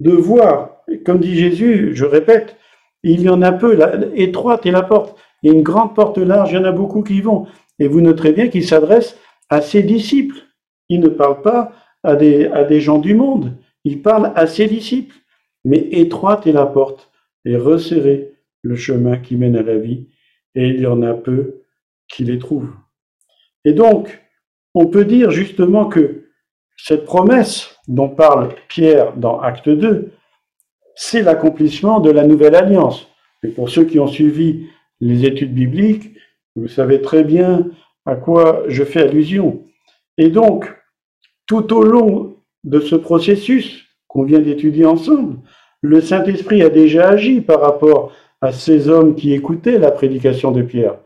[0.00, 2.56] de voir, comme dit Jésus, je répète,
[3.02, 3.78] il y en a peu,
[4.14, 5.18] étroite est la porte.
[5.42, 7.46] Il y a une grande porte large, il y en a beaucoup qui vont.
[7.78, 9.16] Et vous noterez bien qu'il s'adresse
[9.48, 10.36] à ses disciples.
[10.90, 15.14] Il ne parle pas à des gens du monde, il parle à ses disciples.
[15.64, 17.10] Mais étroite est la porte,
[17.44, 20.08] et resserré le chemin qui mène à la vie,
[20.54, 21.62] et il y en a peu
[22.08, 22.72] qui les trouvent.
[23.64, 24.22] Et donc,
[24.74, 26.24] on peut dire justement que
[26.76, 30.12] cette promesse dont parle Pierre dans Acte 2,
[30.96, 33.08] c'est l'accomplissement de la nouvelle alliance.
[33.42, 34.66] Et pour ceux qui ont suivi
[35.00, 36.16] les études bibliques,
[36.56, 37.70] vous savez très bien
[38.06, 39.64] à quoi je fais allusion.
[40.18, 40.72] Et donc,
[41.46, 43.83] tout au long de ce processus
[44.22, 45.38] vient d'étudier ensemble,
[45.82, 50.62] le Saint-Esprit a déjà agi par rapport à ces hommes qui écoutaient la prédication de
[50.62, 50.96] Pierre.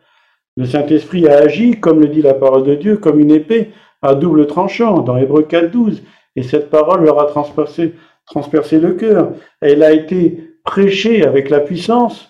[0.56, 3.70] Le Saint-Esprit a agi, comme le dit la parole de Dieu, comme une épée
[4.02, 6.02] à double tranchant dans Hébreu 4, 12.
[6.36, 7.94] Et cette parole leur a transpercé,
[8.78, 9.32] le cœur.
[9.60, 12.28] Elle a été prêchée avec la puissance,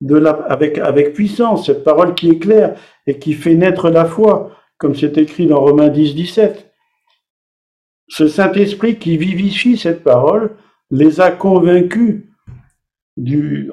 [0.00, 2.74] de la, avec, avec puissance, cette parole qui est claire
[3.06, 6.69] et qui fait naître la foi, comme c'est écrit dans Romains 10, 17.
[8.10, 10.56] Ce Saint-Esprit qui vivifie cette parole
[10.90, 12.24] les a convaincus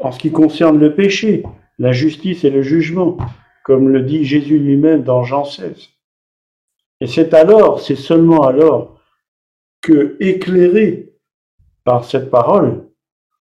[0.01, 1.43] en ce qui concerne le péché,
[1.79, 3.17] la justice et le jugement,
[3.63, 5.89] comme le dit Jésus lui-même dans Jean 16.
[7.01, 9.01] Et c'est alors, c'est seulement alors
[9.81, 11.13] que, éclairé
[11.83, 12.87] par cette parole,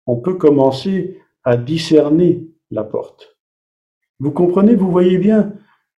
[0.06, 3.36] on peut commencer à discerner la porte.
[4.18, 5.52] Vous comprenez, vous voyez bien,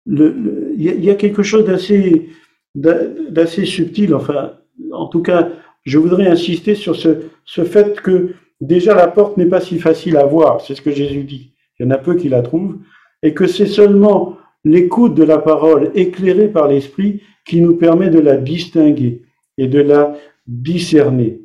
[0.07, 2.29] il y, a quelque chose d'assez,
[2.75, 4.57] d'assez subtil, enfin,
[4.91, 5.49] en tout cas,
[5.83, 10.25] je voudrais insister sur ce, fait que déjà la porte n'est pas si facile à
[10.25, 11.53] voir, c'est ce que Jésus dit.
[11.79, 12.79] Il y en a peu qui la trouvent,
[13.21, 18.19] et que c'est seulement l'écoute de la parole éclairée par l'Esprit qui nous permet de
[18.19, 19.23] la distinguer
[19.57, 20.15] et de la
[20.47, 21.41] discerner.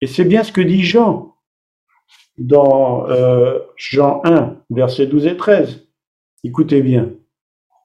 [0.00, 1.36] Et c'est bien ce que dit Jean
[2.36, 5.86] dans euh, Jean 1, versets 12 et 13.
[6.42, 7.12] Écoutez bien.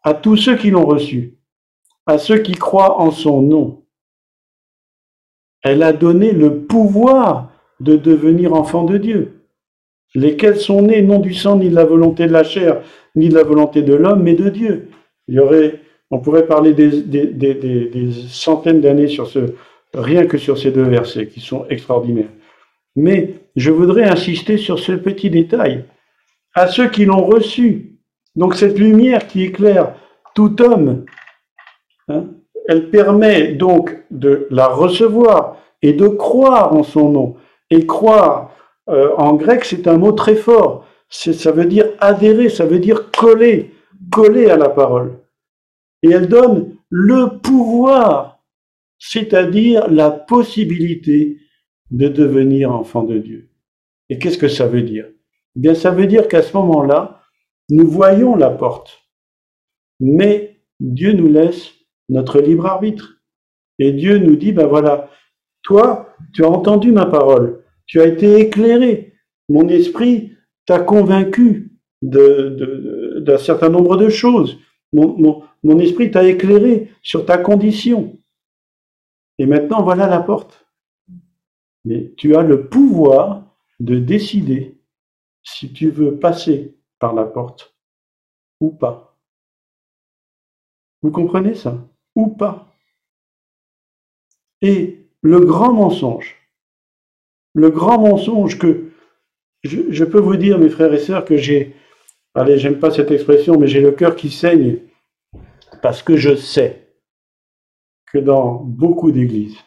[0.04, 1.38] À tous ceux qui l'ont reçu,
[2.06, 3.86] à ceux qui croient en son nom,
[5.64, 9.42] elle a donné le pouvoir de devenir enfants de Dieu,
[10.16, 12.82] lesquels sont nés non du sang ni de la volonté de la chair,
[13.16, 14.90] ni de la volonté de l'homme, mais de Dieu.
[15.28, 15.80] Il y aurait
[16.12, 19.54] on pourrait parler des, centaines d'années sur ce,
[19.94, 22.30] rien que sur ces deux versets qui sont extraordinaires.
[22.96, 25.86] Mais je voudrais insister sur ce petit détail.
[26.56, 28.00] À ceux qui l'ont reçu,
[28.36, 29.96] donc cette lumière qui éclaire
[30.34, 31.06] tout homme,
[32.08, 32.26] hein,
[32.70, 37.36] elle permet donc de la recevoir et de croire en son nom.
[37.72, 38.52] Et croire,
[38.90, 40.86] euh, en grec, c'est un mot très fort.
[41.10, 43.74] Ça veut dire adhérer, ça veut dire coller,
[44.12, 45.20] coller à la parole
[46.04, 48.40] et elle donne le pouvoir,
[49.00, 51.40] c'est-à-dire la possibilité
[51.92, 53.50] de devenir enfant de Dieu.
[54.10, 55.06] Et qu'est-ce que ça veut dire?
[55.56, 57.22] Eh Bien, ça veut dire qu'à ce moment-là,
[57.70, 59.08] nous voyons la porte,
[60.00, 61.79] mais Dieu nous laisse
[62.10, 63.22] notre libre arbitre.
[63.80, 65.10] Et Dieu nous dit, ben voilà,
[65.64, 69.14] toi, tu as entendu ma parole, tu as été éclairé,
[69.48, 70.34] mon esprit
[70.66, 74.60] t'a convaincu d'un certain nombre de choses.
[74.92, 78.20] Mon, mon esprit t'a éclairé sur ta condition.
[79.38, 80.68] Et maintenant, voilà la porte.
[81.86, 84.78] Mais tu as le pouvoir de décider
[85.44, 87.76] si tu veux passer par la porte
[88.60, 89.18] ou pas.
[91.02, 91.88] Vous comprenez ça?
[92.28, 92.68] Pas.
[94.62, 96.36] Et le grand mensonge,
[97.54, 98.92] le grand mensonge que
[99.64, 101.76] je, je peux vous dire, mes frères et sœurs, que j'ai,
[102.34, 104.80] allez, j'aime pas cette expression, mais j'ai le cœur qui saigne
[105.82, 106.94] parce que je sais
[108.12, 109.58] que dans beaucoup d'églises,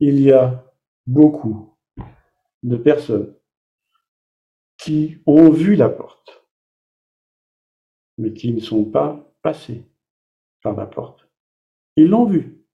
[0.00, 0.64] il y a
[1.06, 1.76] beaucoup
[2.62, 3.34] de personnes
[4.78, 6.44] qui ont vu la porte,
[8.16, 9.84] mais qui ne sont pas passées
[10.62, 11.27] par la porte.
[11.98, 12.64] Ils l'ont vue.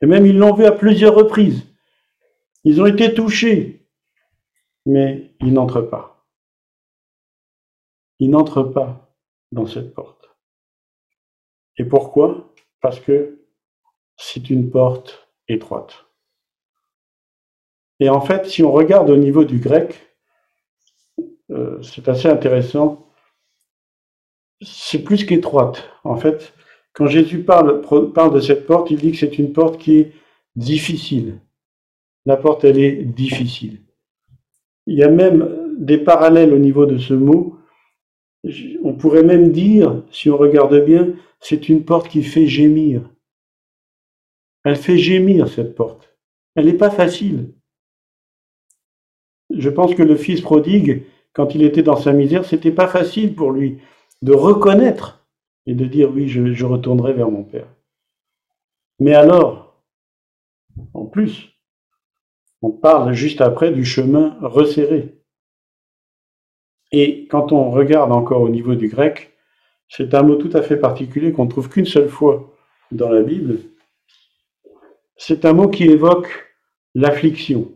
[0.00, 1.66] Et même ils l'ont vue à plusieurs reprises.
[2.62, 3.88] Ils ont été touchés,
[4.86, 6.24] mais ils n'entrent pas.
[8.20, 9.12] Ils n'entrent pas
[9.50, 10.30] dans cette porte.
[11.76, 12.54] Et pourquoi?
[12.80, 13.48] Parce que
[14.16, 16.06] c'est une porte étroite.
[17.98, 20.16] Et en fait, si on regarde au niveau du grec,
[21.50, 23.12] euh, c'est assez intéressant.
[24.62, 25.90] C'est plus qu'étroite.
[26.04, 26.54] En fait,
[26.98, 27.80] quand Jésus parle,
[28.32, 30.12] de cette porte, il dit que c'est une porte qui est
[30.56, 31.38] difficile.
[32.26, 33.84] La porte, elle est difficile.
[34.88, 37.56] Il y a même des parallèles au niveau de ce mot.
[38.82, 43.08] On pourrait même dire, si on regarde bien, c'est une porte qui fait gémir.
[44.64, 46.16] Elle fait gémir, cette porte.
[46.56, 47.54] Elle n'est pas facile.
[49.50, 53.36] Je pense que le fils prodigue, quand il était dans sa misère, c'était pas facile
[53.36, 53.78] pour lui
[54.20, 55.17] de reconnaître
[55.68, 57.68] et de dire oui, je, retournerai vers mon père.
[59.00, 59.84] Mais alors,
[60.94, 61.50] en plus,
[62.62, 65.22] on parle juste après du chemin resserré.
[66.90, 69.36] Et quand on regarde encore au niveau du grec,
[69.90, 72.50] c'est un mot tout à fait particulier qu'on trouve qu'une seule fois
[72.90, 73.58] dans la Bible.
[75.18, 76.50] C'est un mot qui évoque
[76.94, 77.72] l'affliction.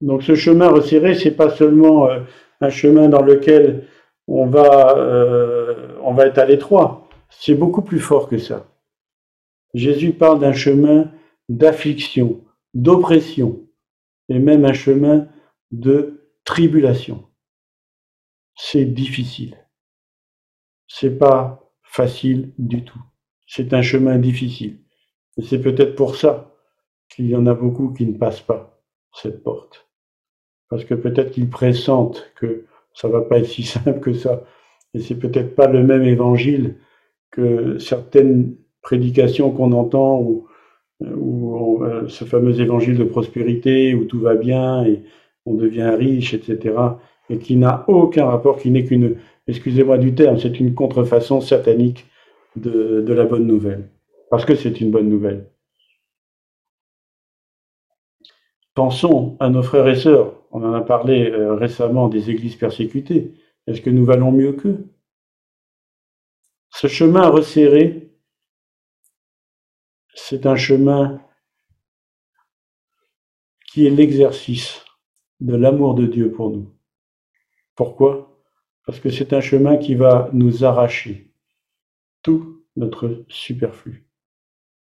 [0.00, 2.20] Donc ce chemin resserré, c'est pas seulement euh,
[2.60, 3.88] un chemin dans lequel
[4.28, 7.08] on va, euh, on va être à l'étroit.
[7.30, 8.66] C'est beaucoup plus fort que ça.
[9.74, 11.10] Jésus parle d'un chemin
[11.48, 12.44] d'affliction,
[12.74, 13.66] d'oppression,
[14.28, 15.28] et même un chemin
[15.70, 17.26] de tribulation.
[18.56, 19.56] C'est difficile.
[20.86, 23.02] C'est pas facile du tout.
[23.46, 24.80] C'est un chemin difficile.
[25.36, 26.54] Et c'est peut-être pour ça
[27.08, 28.82] qu'il y en a beaucoup qui ne passent pas
[29.12, 29.88] cette porte
[30.68, 34.42] parce que peut-être qu'ils pressentent que ça va pas être si simple que ça.
[34.94, 36.76] Et c'est peut-être pas le même évangile
[37.30, 40.46] que certaines prédications qu'on entend ou,
[41.02, 45.02] euh, ce fameux évangile de prospérité où tout va bien et
[45.46, 46.74] on devient riche, etc.
[47.30, 49.16] Et qui n'a aucun rapport, qui n'est qu'une,
[49.46, 52.06] excusez-moi du terme, c'est une contrefaçon satanique
[52.56, 53.90] de, de la bonne nouvelle.
[54.30, 55.46] Parce que c'est une bonne nouvelle.
[58.74, 63.32] Pensons à nos frères et sœurs on en a parlé euh, récemment des églises persécutées.
[63.68, 64.88] Est-ce que nous valons mieux qu'eux?
[66.70, 68.14] Ce chemin resserré,
[70.14, 71.22] c'est un chemin
[73.66, 74.82] qui est l'exercice
[75.40, 76.74] de l'amour de Dieu pour nous.
[77.74, 78.42] Pourquoi?
[78.86, 81.30] Parce que c'est un chemin qui va nous arracher
[82.22, 84.08] tout notre superflu.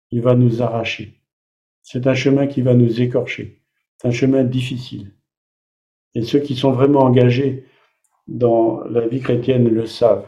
[0.10, 1.22] Il va nous arracher.
[1.84, 3.62] C'est un chemin qui va nous écorcher.
[3.98, 5.14] C'est un chemin difficile.
[6.16, 7.68] Et ceux qui sont vraiment engagés
[8.32, 10.28] dans la vie chrétienne le savent.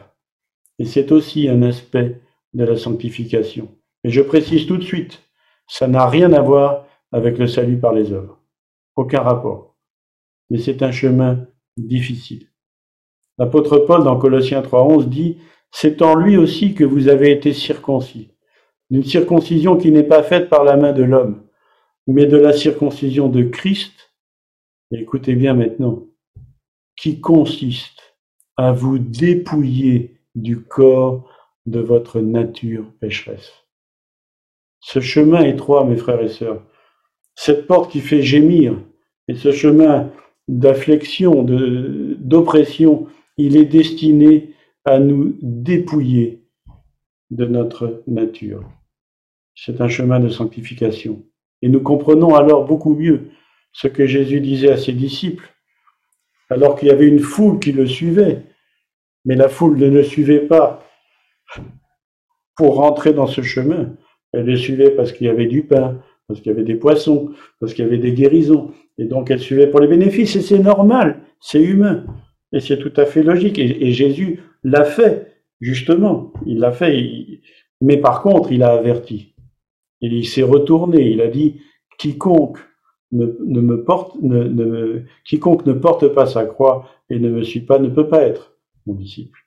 [0.78, 2.20] Et c'est aussi un aspect
[2.52, 3.68] de la sanctification.
[4.04, 5.22] Et je précise tout de suite,
[5.66, 8.38] ça n'a rien à voir avec le salut par les œuvres.
[8.96, 9.76] Aucun rapport.
[10.50, 11.46] Mais c'est un chemin
[11.76, 12.48] difficile.
[13.38, 15.38] L'apôtre Paul dans Colossiens 3.11 dit,
[15.70, 18.30] c'est en lui aussi que vous avez été circoncis.
[18.90, 21.42] D'une circoncision qui n'est pas faite par la main de l'homme,
[22.06, 24.04] mais de la circoncision de Christ
[25.00, 26.04] écoutez bien maintenant,
[26.96, 28.16] qui consiste
[28.56, 31.28] à vous dépouiller du corps
[31.66, 33.52] de votre nature pécheresse.
[34.80, 36.62] Ce chemin étroit, mes frères et sœurs,
[37.34, 38.78] cette porte qui fait gémir,
[39.28, 40.10] et ce chemin
[40.46, 46.44] d'affliction, d'oppression, il est destiné à nous dépouiller
[47.30, 48.68] de notre nature.
[49.54, 51.24] C'est un chemin de sanctification.
[51.62, 53.30] Et nous comprenons alors beaucoup mieux
[53.72, 55.53] ce que Jésus disait à ses disciples,
[56.54, 58.42] alors qu'il y avait une foule qui le suivait,
[59.24, 60.86] mais la foule ne le suivait pas
[62.56, 63.96] pour rentrer dans ce chemin.
[64.32, 67.32] Elle le suivait parce qu'il y avait du pain, parce qu'il y avait des poissons,
[67.58, 68.70] parce qu'il y avait des guérisons.
[68.98, 70.36] Et donc elle suivait pour les bénéfices.
[70.36, 72.06] Et c'est normal, c'est humain.
[72.52, 73.58] Et c'est tout à fait logique.
[73.58, 76.32] Et, Jésus l'a fait, justement.
[76.46, 77.40] Il l'a fait.
[77.80, 79.34] Mais par contre, il a averti.
[80.00, 81.02] il s'est retourné.
[81.10, 81.60] Il a dit,
[81.98, 82.58] quiconque
[85.24, 88.56] quiconque ne porte pas sa croix et ne me suit pas ne peut pas être
[88.86, 89.38] mon disciple.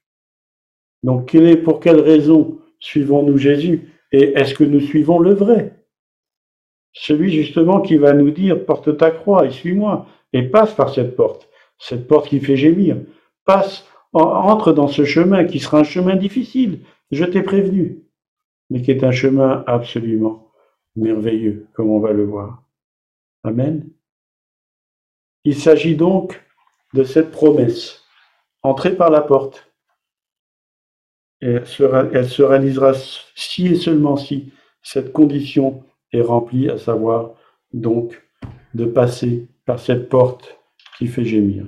[1.03, 5.83] Donc, quelle est, pour quelle raison suivons-nous Jésus Et est-ce que nous suivons le vrai?
[6.93, 11.15] Celui justement qui va nous dire porte ta croix et suis-moi et passe par cette
[11.15, 12.97] porte, cette porte qui fait gémir.
[13.45, 16.79] Passe, entre dans ce chemin qui sera un chemin difficile.
[17.11, 18.03] Je t'ai prévenu,
[18.69, 20.51] mais qui est un chemin absolument
[20.95, 22.63] merveilleux, comme on va le voir.
[23.47, 23.89] Amen.
[25.45, 26.43] Il s'agit donc
[26.93, 28.03] de cette promesse.
[28.61, 29.71] Entrez par la porte.
[31.39, 32.93] Elle se, réalisera
[33.35, 37.35] si et seulement si cette condition est remplie, à savoir
[37.71, 38.21] donc
[38.73, 40.59] de passer par cette porte
[40.97, 41.65] qui fait gémir.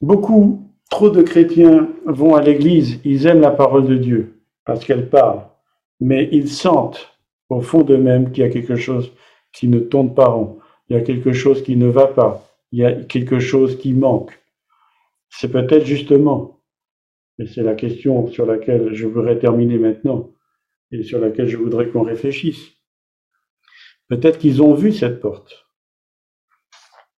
[0.00, 5.08] Beaucoup trop de chrétiens vont à l'église, ils aiment la parole de Dieu parce qu'elle
[5.08, 5.46] parle,
[6.00, 7.16] mais ils sentent
[7.48, 9.12] au fond d'eux-mêmes qu'il y a quelque chose
[9.52, 12.80] qui ne tourne pas rond, il y a quelque chose qui ne va pas, il
[12.80, 14.38] y a quelque chose qui manque.
[15.30, 16.60] C'est peut-être justement,
[17.38, 20.30] et c'est la question sur laquelle je voudrais terminer maintenant,
[20.90, 22.72] et sur laquelle je voudrais qu'on réfléchisse.
[24.08, 25.66] Peut-être qu'ils ont vu cette porte.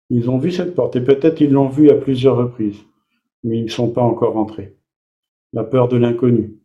[0.09, 2.84] Ils ont vu cette porte, et peut-être ils l'ont vue à plusieurs reprises,
[3.43, 4.77] mais ils ne sont pas encore entrés.
[5.53, 6.59] La peur de l'inconnu.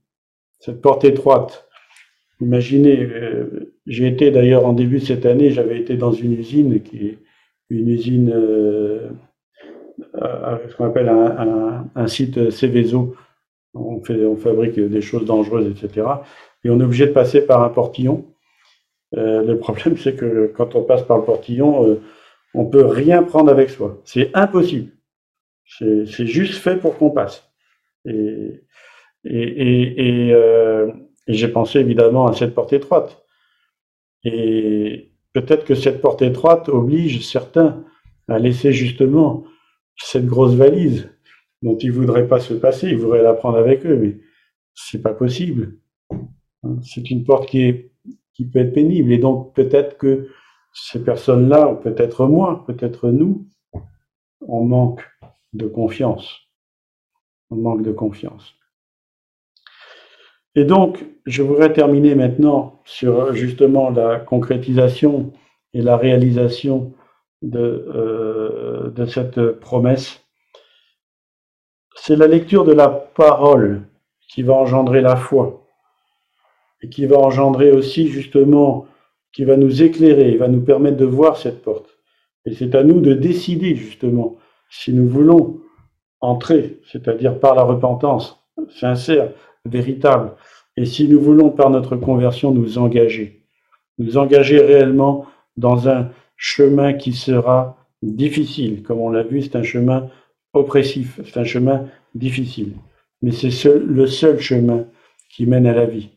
[0.58, 1.67] Cette porte étroite.
[2.40, 6.82] Imaginez, euh, j'ai été d'ailleurs en début de cette année, j'avais été dans une usine
[6.82, 7.18] qui est
[7.70, 9.08] une usine, euh,
[10.68, 13.14] ce qu'on appelle un, site Céveso.
[13.74, 16.06] On, fait, on fabrique des choses dangereuses, etc.
[16.64, 18.24] Et on est obligé de passer par un portillon.
[19.16, 22.00] Euh, le problème, c'est que quand on passe par le portillon, euh,
[22.54, 24.00] on peut rien prendre avec soi.
[24.04, 24.92] C'est impossible.
[25.66, 27.46] C'est juste fait pour qu'on passe.
[28.06, 28.62] Et,
[29.24, 30.34] et, et
[31.34, 33.24] j'ai pensé évidemment à cette porte étroite.
[34.24, 37.84] Et peut-être que cette porte étroite oblige certains
[38.28, 39.44] à laisser justement
[39.96, 41.10] cette grosse valise
[41.62, 44.18] dont ils voudraient pas se passer, ils voudraient la prendre avec eux, mais
[44.74, 45.78] c'est pas possible.
[46.82, 47.88] C'est une porte qui est
[48.38, 50.28] qui peut être pénible, et donc peut-être que
[50.72, 53.48] ces personnes-là, peut-être moi, peut-être nous,
[54.46, 55.04] on manque
[55.54, 56.36] de confiance.
[57.50, 58.54] On manque de confiance.
[60.54, 65.32] Et donc, je voudrais terminer maintenant sur justement la concrétisation
[65.74, 66.94] et la réalisation
[67.42, 70.24] de, euh, de cette promesse.
[71.94, 73.82] C'est la lecture de la parole
[74.28, 75.66] qui va engendrer la foi
[76.82, 78.86] et qui va engendrer aussi justement,
[79.32, 81.98] qui va nous éclairer, va nous permettre de voir cette porte.
[82.44, 84.36] Et c'est à nous de décider justement
[84.70, 85.60] si nous voulons
[86.20, 88.38] entrer, c'est-à-dire par la repentance
[88.70, 89.32] sincère,
[89.68, 90.32] véritable,
[90.76, 93.42] et si nous voulons par notre conversion nous engager,
[93.98, 98.82] nous engager réellement dans un chemin qui sera difficile.
[98.82, 100.08] Comme on l'a vu, c'est un chemin
[100.52, 102.74] oppressif, c'est un chemin difficile.
[103.22, 104.84] Mais c'est le seul chemin
[105.30, 106.10] qui mène à la vie.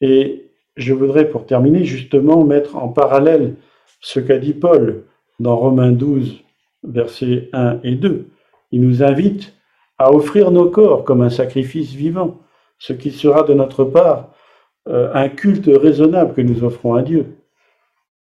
[0.00, 0.46] Et
[0.76, 3.56] je voudrais, pour terminer, justement mettre en parallèle
[4.00, 5.04] ce qu'a dit Paul
[5.40, 6.42] dans Romains 12,
[6.82, 8.26] versets 1 et 2.
[8.72, 9.54] Il nous invite
[9.98, 12.38] à offrir nos corps comme un sacrifice vivant,
[12.78, 14.34] ce qui sera de notre part
[14.88, 17.38] euh, un culte raisonnable que nous offrons à Dieu.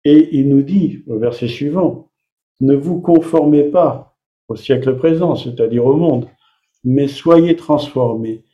[0.05, 2.11] Et il nous dit au verset suivant,
[2.61, 4.17] ne vous conformez pas
[4.49, 6.29] au siècle présent, c'est-à-dire au monde,
[6.85, 8.45] mais soyez transformés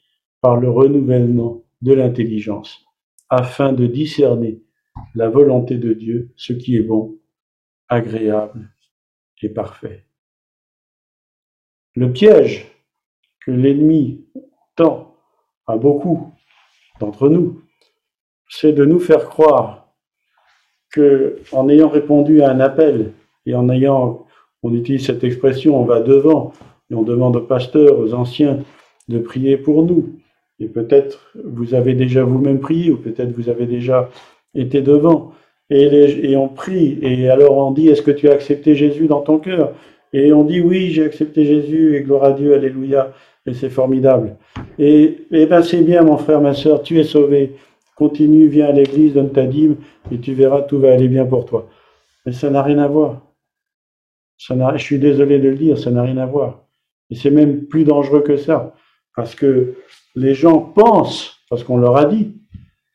[0.40, 2.84] par le renouvellement de l'intelligence,
[3.28, 4.62] afin de discerner
[5.14, 7.18] la volonté de Dieu, ce qui est bon,
[7.88, 8.70] agréable
[9.42, 10.04] et parfait.
[11.94, 12.70] Le piège
[13.40, 14.26] que l'ennemi
[14.76, 15.17] tend
[15.68, 16.32] à beaucoup
[16.98, 17.60] d'entre nous,
[18.48, 19.92] c'est de nous faire croire
[20.90, 23.12] que, en ayant répondu à un appel
[23.46, 24.26] et en ayant,
[24.62, 26.52] on utilise cette expression, on va devant
[26.90, 28.60] et on demande aux pasteurs, aux anciens
[29.08, 30.18] de prier pour nous.
[30.58, 34.10] Et peut-être vous avez déjà vous-même prié ou peut-être vous avez déjà
[34.54, 35.32] été devant.
[35.70, 35.84] Et,
[36.30, 39.38] et on prie et alors on dit, est-ce que tu as accepté Jésus dans ton
[39.38, 39.74] cœur?
[40.12, 43.12] Et on dit, oui, j'ai accepté Jésus et gloire à Dieu, alléluia.
[43.46, 44.36] Et c'est formidable.
[44.78, 47.56] Et, et ben c'est bien, mon frère, ma soeur, tu es sauvé.
[47.96, 49.76] Continue, viens à l'église, donne ta dîme,
[50.12, 51.68] et tu verras, tout va aller bien pour toi.
[52.24, 53.22] Mais ça n'a rien à voir.
[54.38, 56.62] Ça je suis désolé de le dire, ça n'a rien à voir.
[57.10, 58.74] Et c'est même plus dangereux que ça.
[59.16, 59.74] Parce que
[60.14, 62.34] les gens pensent, parce qu'on leur a dit,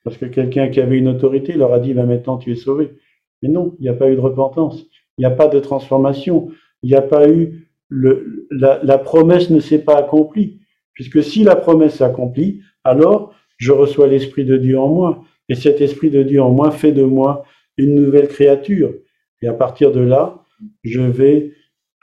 [0.04, 2.94] parce que quelqu'un qui avait une autorité leur a dit, ben maintenant tu es sauvé.
[3.42, 4.86] Mais non, il n'y a pas eu de repentance,
[5.18, 6.50] il n'y a pas de transformation,
[6.84, 10.60] il n'y a pas eu la, promesse ne s'est pas accomplie.
[10.94, 15.24] Puisque si la promesse s'accomplit, alors je reçois l'Esprit de Dieu en moi.
[15.50, 17.44] Et cet Esprit de Dieu en moi fait de moi
[17.78, 18.94] une nouvelle créature.
[19.42, 20.44] Et à partir de là,
[20.84, 21.54] je vais,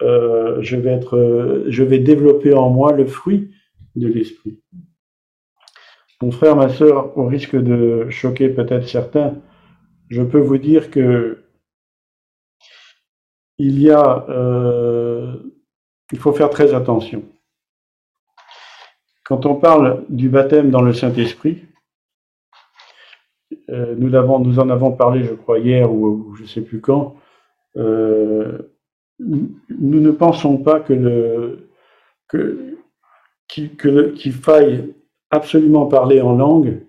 [0.02, 3.50] euh, je vais, être, je vais développer en moi le fruit
[3.96, 4.60] de l'Esprit.
[6.22, 9.40] Mon frère, ma sœur, au risque de choquer peut-être certains,
[10.10, 11.44] je peux vous dire que
[14.28, 15.34] euh,
[16.12, 17.22] il faut faire très attention.
[19.24, 21.62] Quand on parle du baptême dans le Saint-Esprit,
[23.68, 24.14] euh, nous,
[24.58, 27.16] en avons parlé, je crois, hier ou, je ne sais plus quand,
[27.76, 28.58] euh,
[29.18, 31.58] nous ne pensons pas que,
[33.48, 34.94] qu'il faille
[35.30, 36.86] absolument parler en langue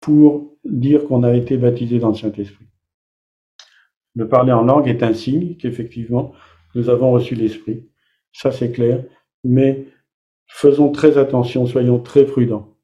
[0.00, 2.65] pour dire qu'on a été baptisé dans le Saint-Esprit.
[4.16, 6.32] Le parler en langue est un signe qu'effectivement,
[6.74, 7.86] nous avons reçu l'Esprit.
[8.32, 9.04] Ça, c'est clair.
[9.44, 9.86] Mais
[10.46, 12.74] faisons très attention, soyons très prudents.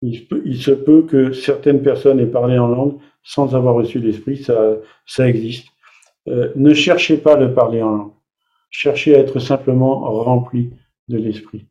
[0.00, 4.76] Il, se peut que certaines personnes aient parlé en langue sans avoir reçu l'esprit, ça,
[5.06, 5.66] ça existe.
[6.28, 8.12] Euh, ne cherchez pas de parler en langue.
[8.70, 10.70] Cherchez à être simplement rempli
[11.08, 11.66] de l'esprit.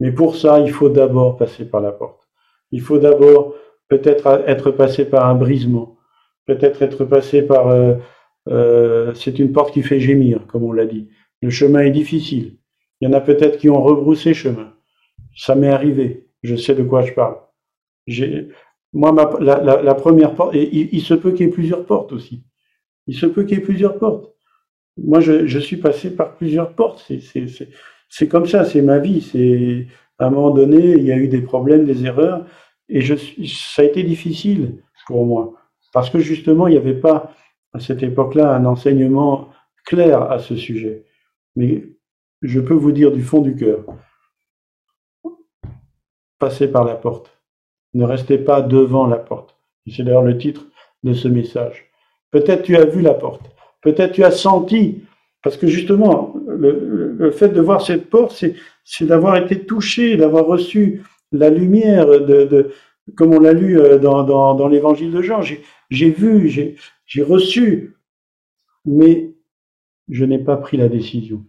[0.00, 2.26] Mais pour ça, il faut d'abord passer par la porte.
[2.70, 3.54] Il faut d'abord
[3.88, 5.98] peut-être être passé par un brisement,
[6.46, 7.68] peut-être être passé par...
[7.68, 7.96] Euh,
[8.48, 11.08] euh, c'est une porte qui fait gémir, comme on l'a dit.
[11.42, 12.56] Le chemin est difficile.
[13.00, 14.72] Il y en a peut-être qui ont rebroussé chemin.
[15.36, 16.28] Ça m'est arrivé.
[16.42, 17.36] Je sais de quoi je parle.
[18.92, 22.42] Moi, la, première porte, et il, se peut qu'il y ait plusieurs portes aussi.
[23.06, 24.32] Il se peut qu'il y ait plusieurs portes.
[24.96, 27.06] Moi, je, suis passé par plusieurs portes.
[28.08, 29.20] C'est comme ça, c'est ma vie.
[29.20, 29.86] C'est
[30.18, 32.46] à un moment donné, il y a eu des problèmes, des erreurs,
[32.88, 35.54] et je, ça a été difficile pour moi
[35.96, 37.32] parce que justement, il n'y avait pas
[37.72, 39.50] à cette époque-là un enseignement
[39.84, 41.04] clair à ce sujet.
[41.54, 41.84] Mais
[42.42, 43.84] je peux vous dire du fond du cœur,
[46.38, 47.30] passez par la porte.
[47.94, 49.56] Ne restez pas devant la porte.
[49.86, 50.66] C'est d'ailleurs le titre
[51.04, 51.90] de ce message.
[52.30, 53.42] Peut-être tu as vu la porte.
[53.82, 55.02] Peut-être tu as senti.
[55.42, 58.44] Parce que justement, le, fait de voir cette porte,
[58.84, 62.06] c'est d'avoir été touché, d'avoir reçu la lumière,
[63.16, 65.40] comme on l'a lu euh, dans, l'évangile de Jean.
[65.42, 67.96] J'ai vu, j'ai reçu,
[68.84, 69.34] mais
[70.08, 71.44] je n'ai pas pris la décision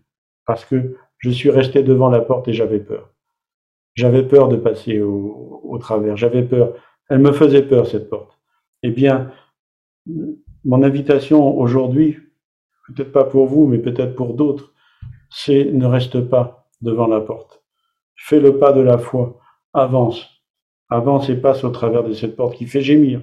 [0.46, 3.14] parce que je suis resté devant la porte et j'avais peur.
[3.96, 6.76] J'avais peur de passer au, travers, j'avais peur.
[7.10, 8.40] Elle me faisait peur, cette porte.
[8.84, 9.32] Eh bien,
[10.64, 12.18] mon invitation aujourd'hui,
[12.88, 14.74] peut-être pas pour vous, mais peut-être pour d'autres,
[15.30, 17.64] c'est ne reste pas devant la porte.
[18.16, 19.40] Fais le pas de la foi,
[19.74, 20.28] avance,
[20.90, 23.22] avance et passe au travers de cette porte qui fait gémir.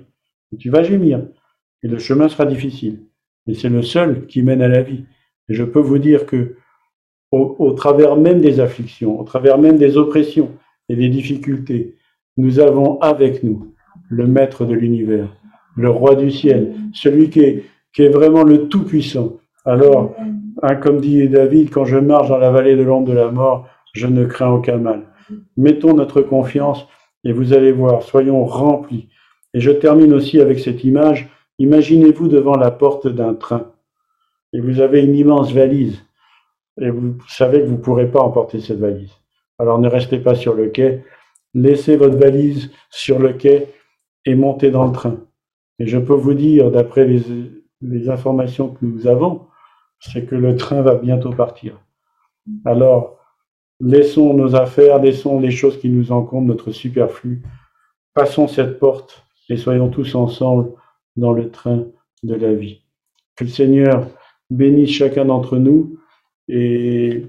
[0.59, 1.24] Tu vas gémir,
[1.85, 3.03] et le chemin sera difficile,
[3.47, 5.05] mais c'est le seul qui mène à la vie.
[5.49, 6.57] Et je peux vous dire que
[7.30, 10.53] au, travers même des afflictions, au travers même des oppressions
[10.89, 11.97] et des difficultés,
[12.37, 13.74] nous avons avec nous
[14.09, 15.28] le Maître de l'univers,
[15.76, 19.35] le Roi du ciel, celui qui est, vraiment le Tout-Puissant.
[19.64, 20.14] Alors,
[20.62, 23.68] hein, comme dit David, quand je marche dans la vallée de l'ombre de la mort,
[23.93, 25.07] je ne crains aucun mal.
[25.57, 26.87] Mettons notre confiance
[27.24, 29.09] et vous allez voir, soyons remplis.
[29.55, 31.28] Et je termine aussi avec cette image.
[31.59, 33.73] Imaginez-vous devant la porte d'un train
[34.53, 36.05] et vous avez une immense valise
[36.81, 39.13] et vous savez que vous ne pourrez pas emporter cette valise.
[39.59, 41.05] Alors ne restez pas sur le quai,
[41.55, 43.69] laissez votre valise sur le quai
[44.25, 45.17] et montez dans le train.
[45.79, 49.47] Et je peux vous dire, d'après les, informations que nous avons,
[50.01, 51.81] c'est que le train va bientôt partir.
[52.65, 53.19] Alors,
[53.81, 57.43] laissons nos affaires, laissons les choses qui nous encombrent, notre superflu,
[58.15, 60.73] passons cette porte et soyons tous ensemble
[61.17, 61.87] dans le train
[62.23, 62.83] de la vie.
[63.37, 64.09] Que le Seigneur
[64.51, 65.99] bénisse chacun d'entre nous
[66.49, 67.27] et,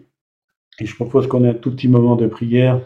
[0.80, 2.82] je propose qu'on ait un tout petit moment de prière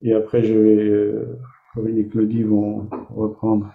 [0.00, 1.38] et après je vais, euh,
[1.86, 3.70] et Claudie vont reprendre.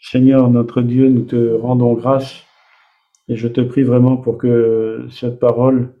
[0.00, 2.44] Seigneur notre Dieu, nous te rendons grâce
[3.26, 5.94] et je te prie vraiment pour que cette parole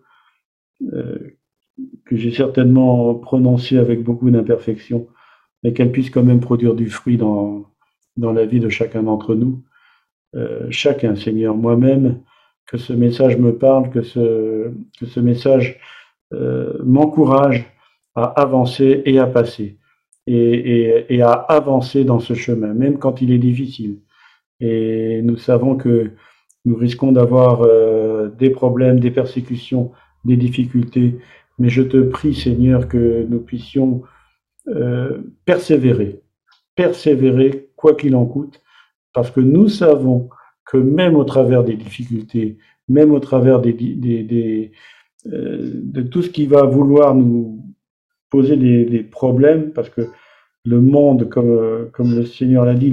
[0.94, 1.36] euh,
[2.04, 5.08] que j'ai certainement prononcée avec beaucoup d'imperfection,
[5.62, 7.66] mais qu'elle puisse quand même produire du fruit dans,
[8.18, 9.62] dans la vie de chacun d'entre nous.
[10.34, 12.20] Euh, chacun, Seigneur, moi-même,
[12.66, 15.80] que ce message me parle, que ce, que ce message
[16.34, 17.64] euh, m'encourage
[18.14, 19.78] à avancer et à passer,
[20.26, 24.00] et, et, à avancer dans ce chemin, même quand il est difficile.
[24.60, 26.10] Et nous savons que
[26.66, 29.92] nous risquons d'avoir euh, des problèmes, des persécutions,
[30.24, 31.18] des difficultés,
[31.58, 34.02] mais je te prie, Seigneur, que nous puissions
[34.68, 36.20] euh, persévérer,
[36.76, 38.60] persévérer quoi qu'il en coûte,
[39.14, 40.28] parce que nous savons
[40.66, 42.58] que même au travers des difficultés,
[42.88, 44.72] même au travers des,
[45.26, 47.64] euh, de tout ce qui va vouloir nous
[48.30, 50.02] poser des, problèmes, parce que
[50.64, 52.92] le monde, comme, comme le Seigneur l'a dit,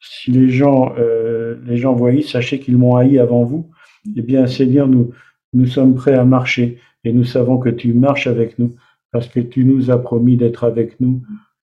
[0.00, 3.70] si les gens, euh, les gens voient, sachez qu'ils m'ont haï avant vous.
[4.16, 5.10] Eh bien, Seigneur, nous,
[5.52, 8.74] nous sommes prêts à marcher et nous savons que tu marches avec nous
[9.12, 11.22] parce que tu nous as promis d'être avec nous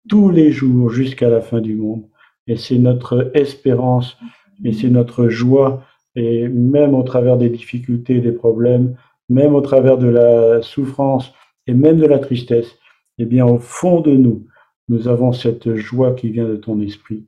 [0.08, 2.04] tous les jours jusqu'à la fin du monde.
[2.46, 4.16] Et c'est notre espérance
[4.64, 5.82] et c'est notre joie.
[6.14, 8.96] Et même au travers des difficultés, des problèmes,
[9.28, 11.32] même au travers de la souffrance
[11.66, 12.76] et même de la tristesse,
[13.18, 14.46] eh bien, au fond de nous,
[14.88, 17.24] nous avons cette joie qui vient de ton esprit.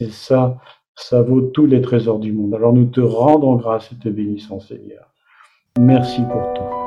[0.00, 0.58] Et ça,
[0.94, 2.54] ça vaut tous les trésors du monde.
[2.54, 5.12] Alors nous te rendons grâce et te bénissons, Seigneur.
[5.78, 6.77] Merci pour tout.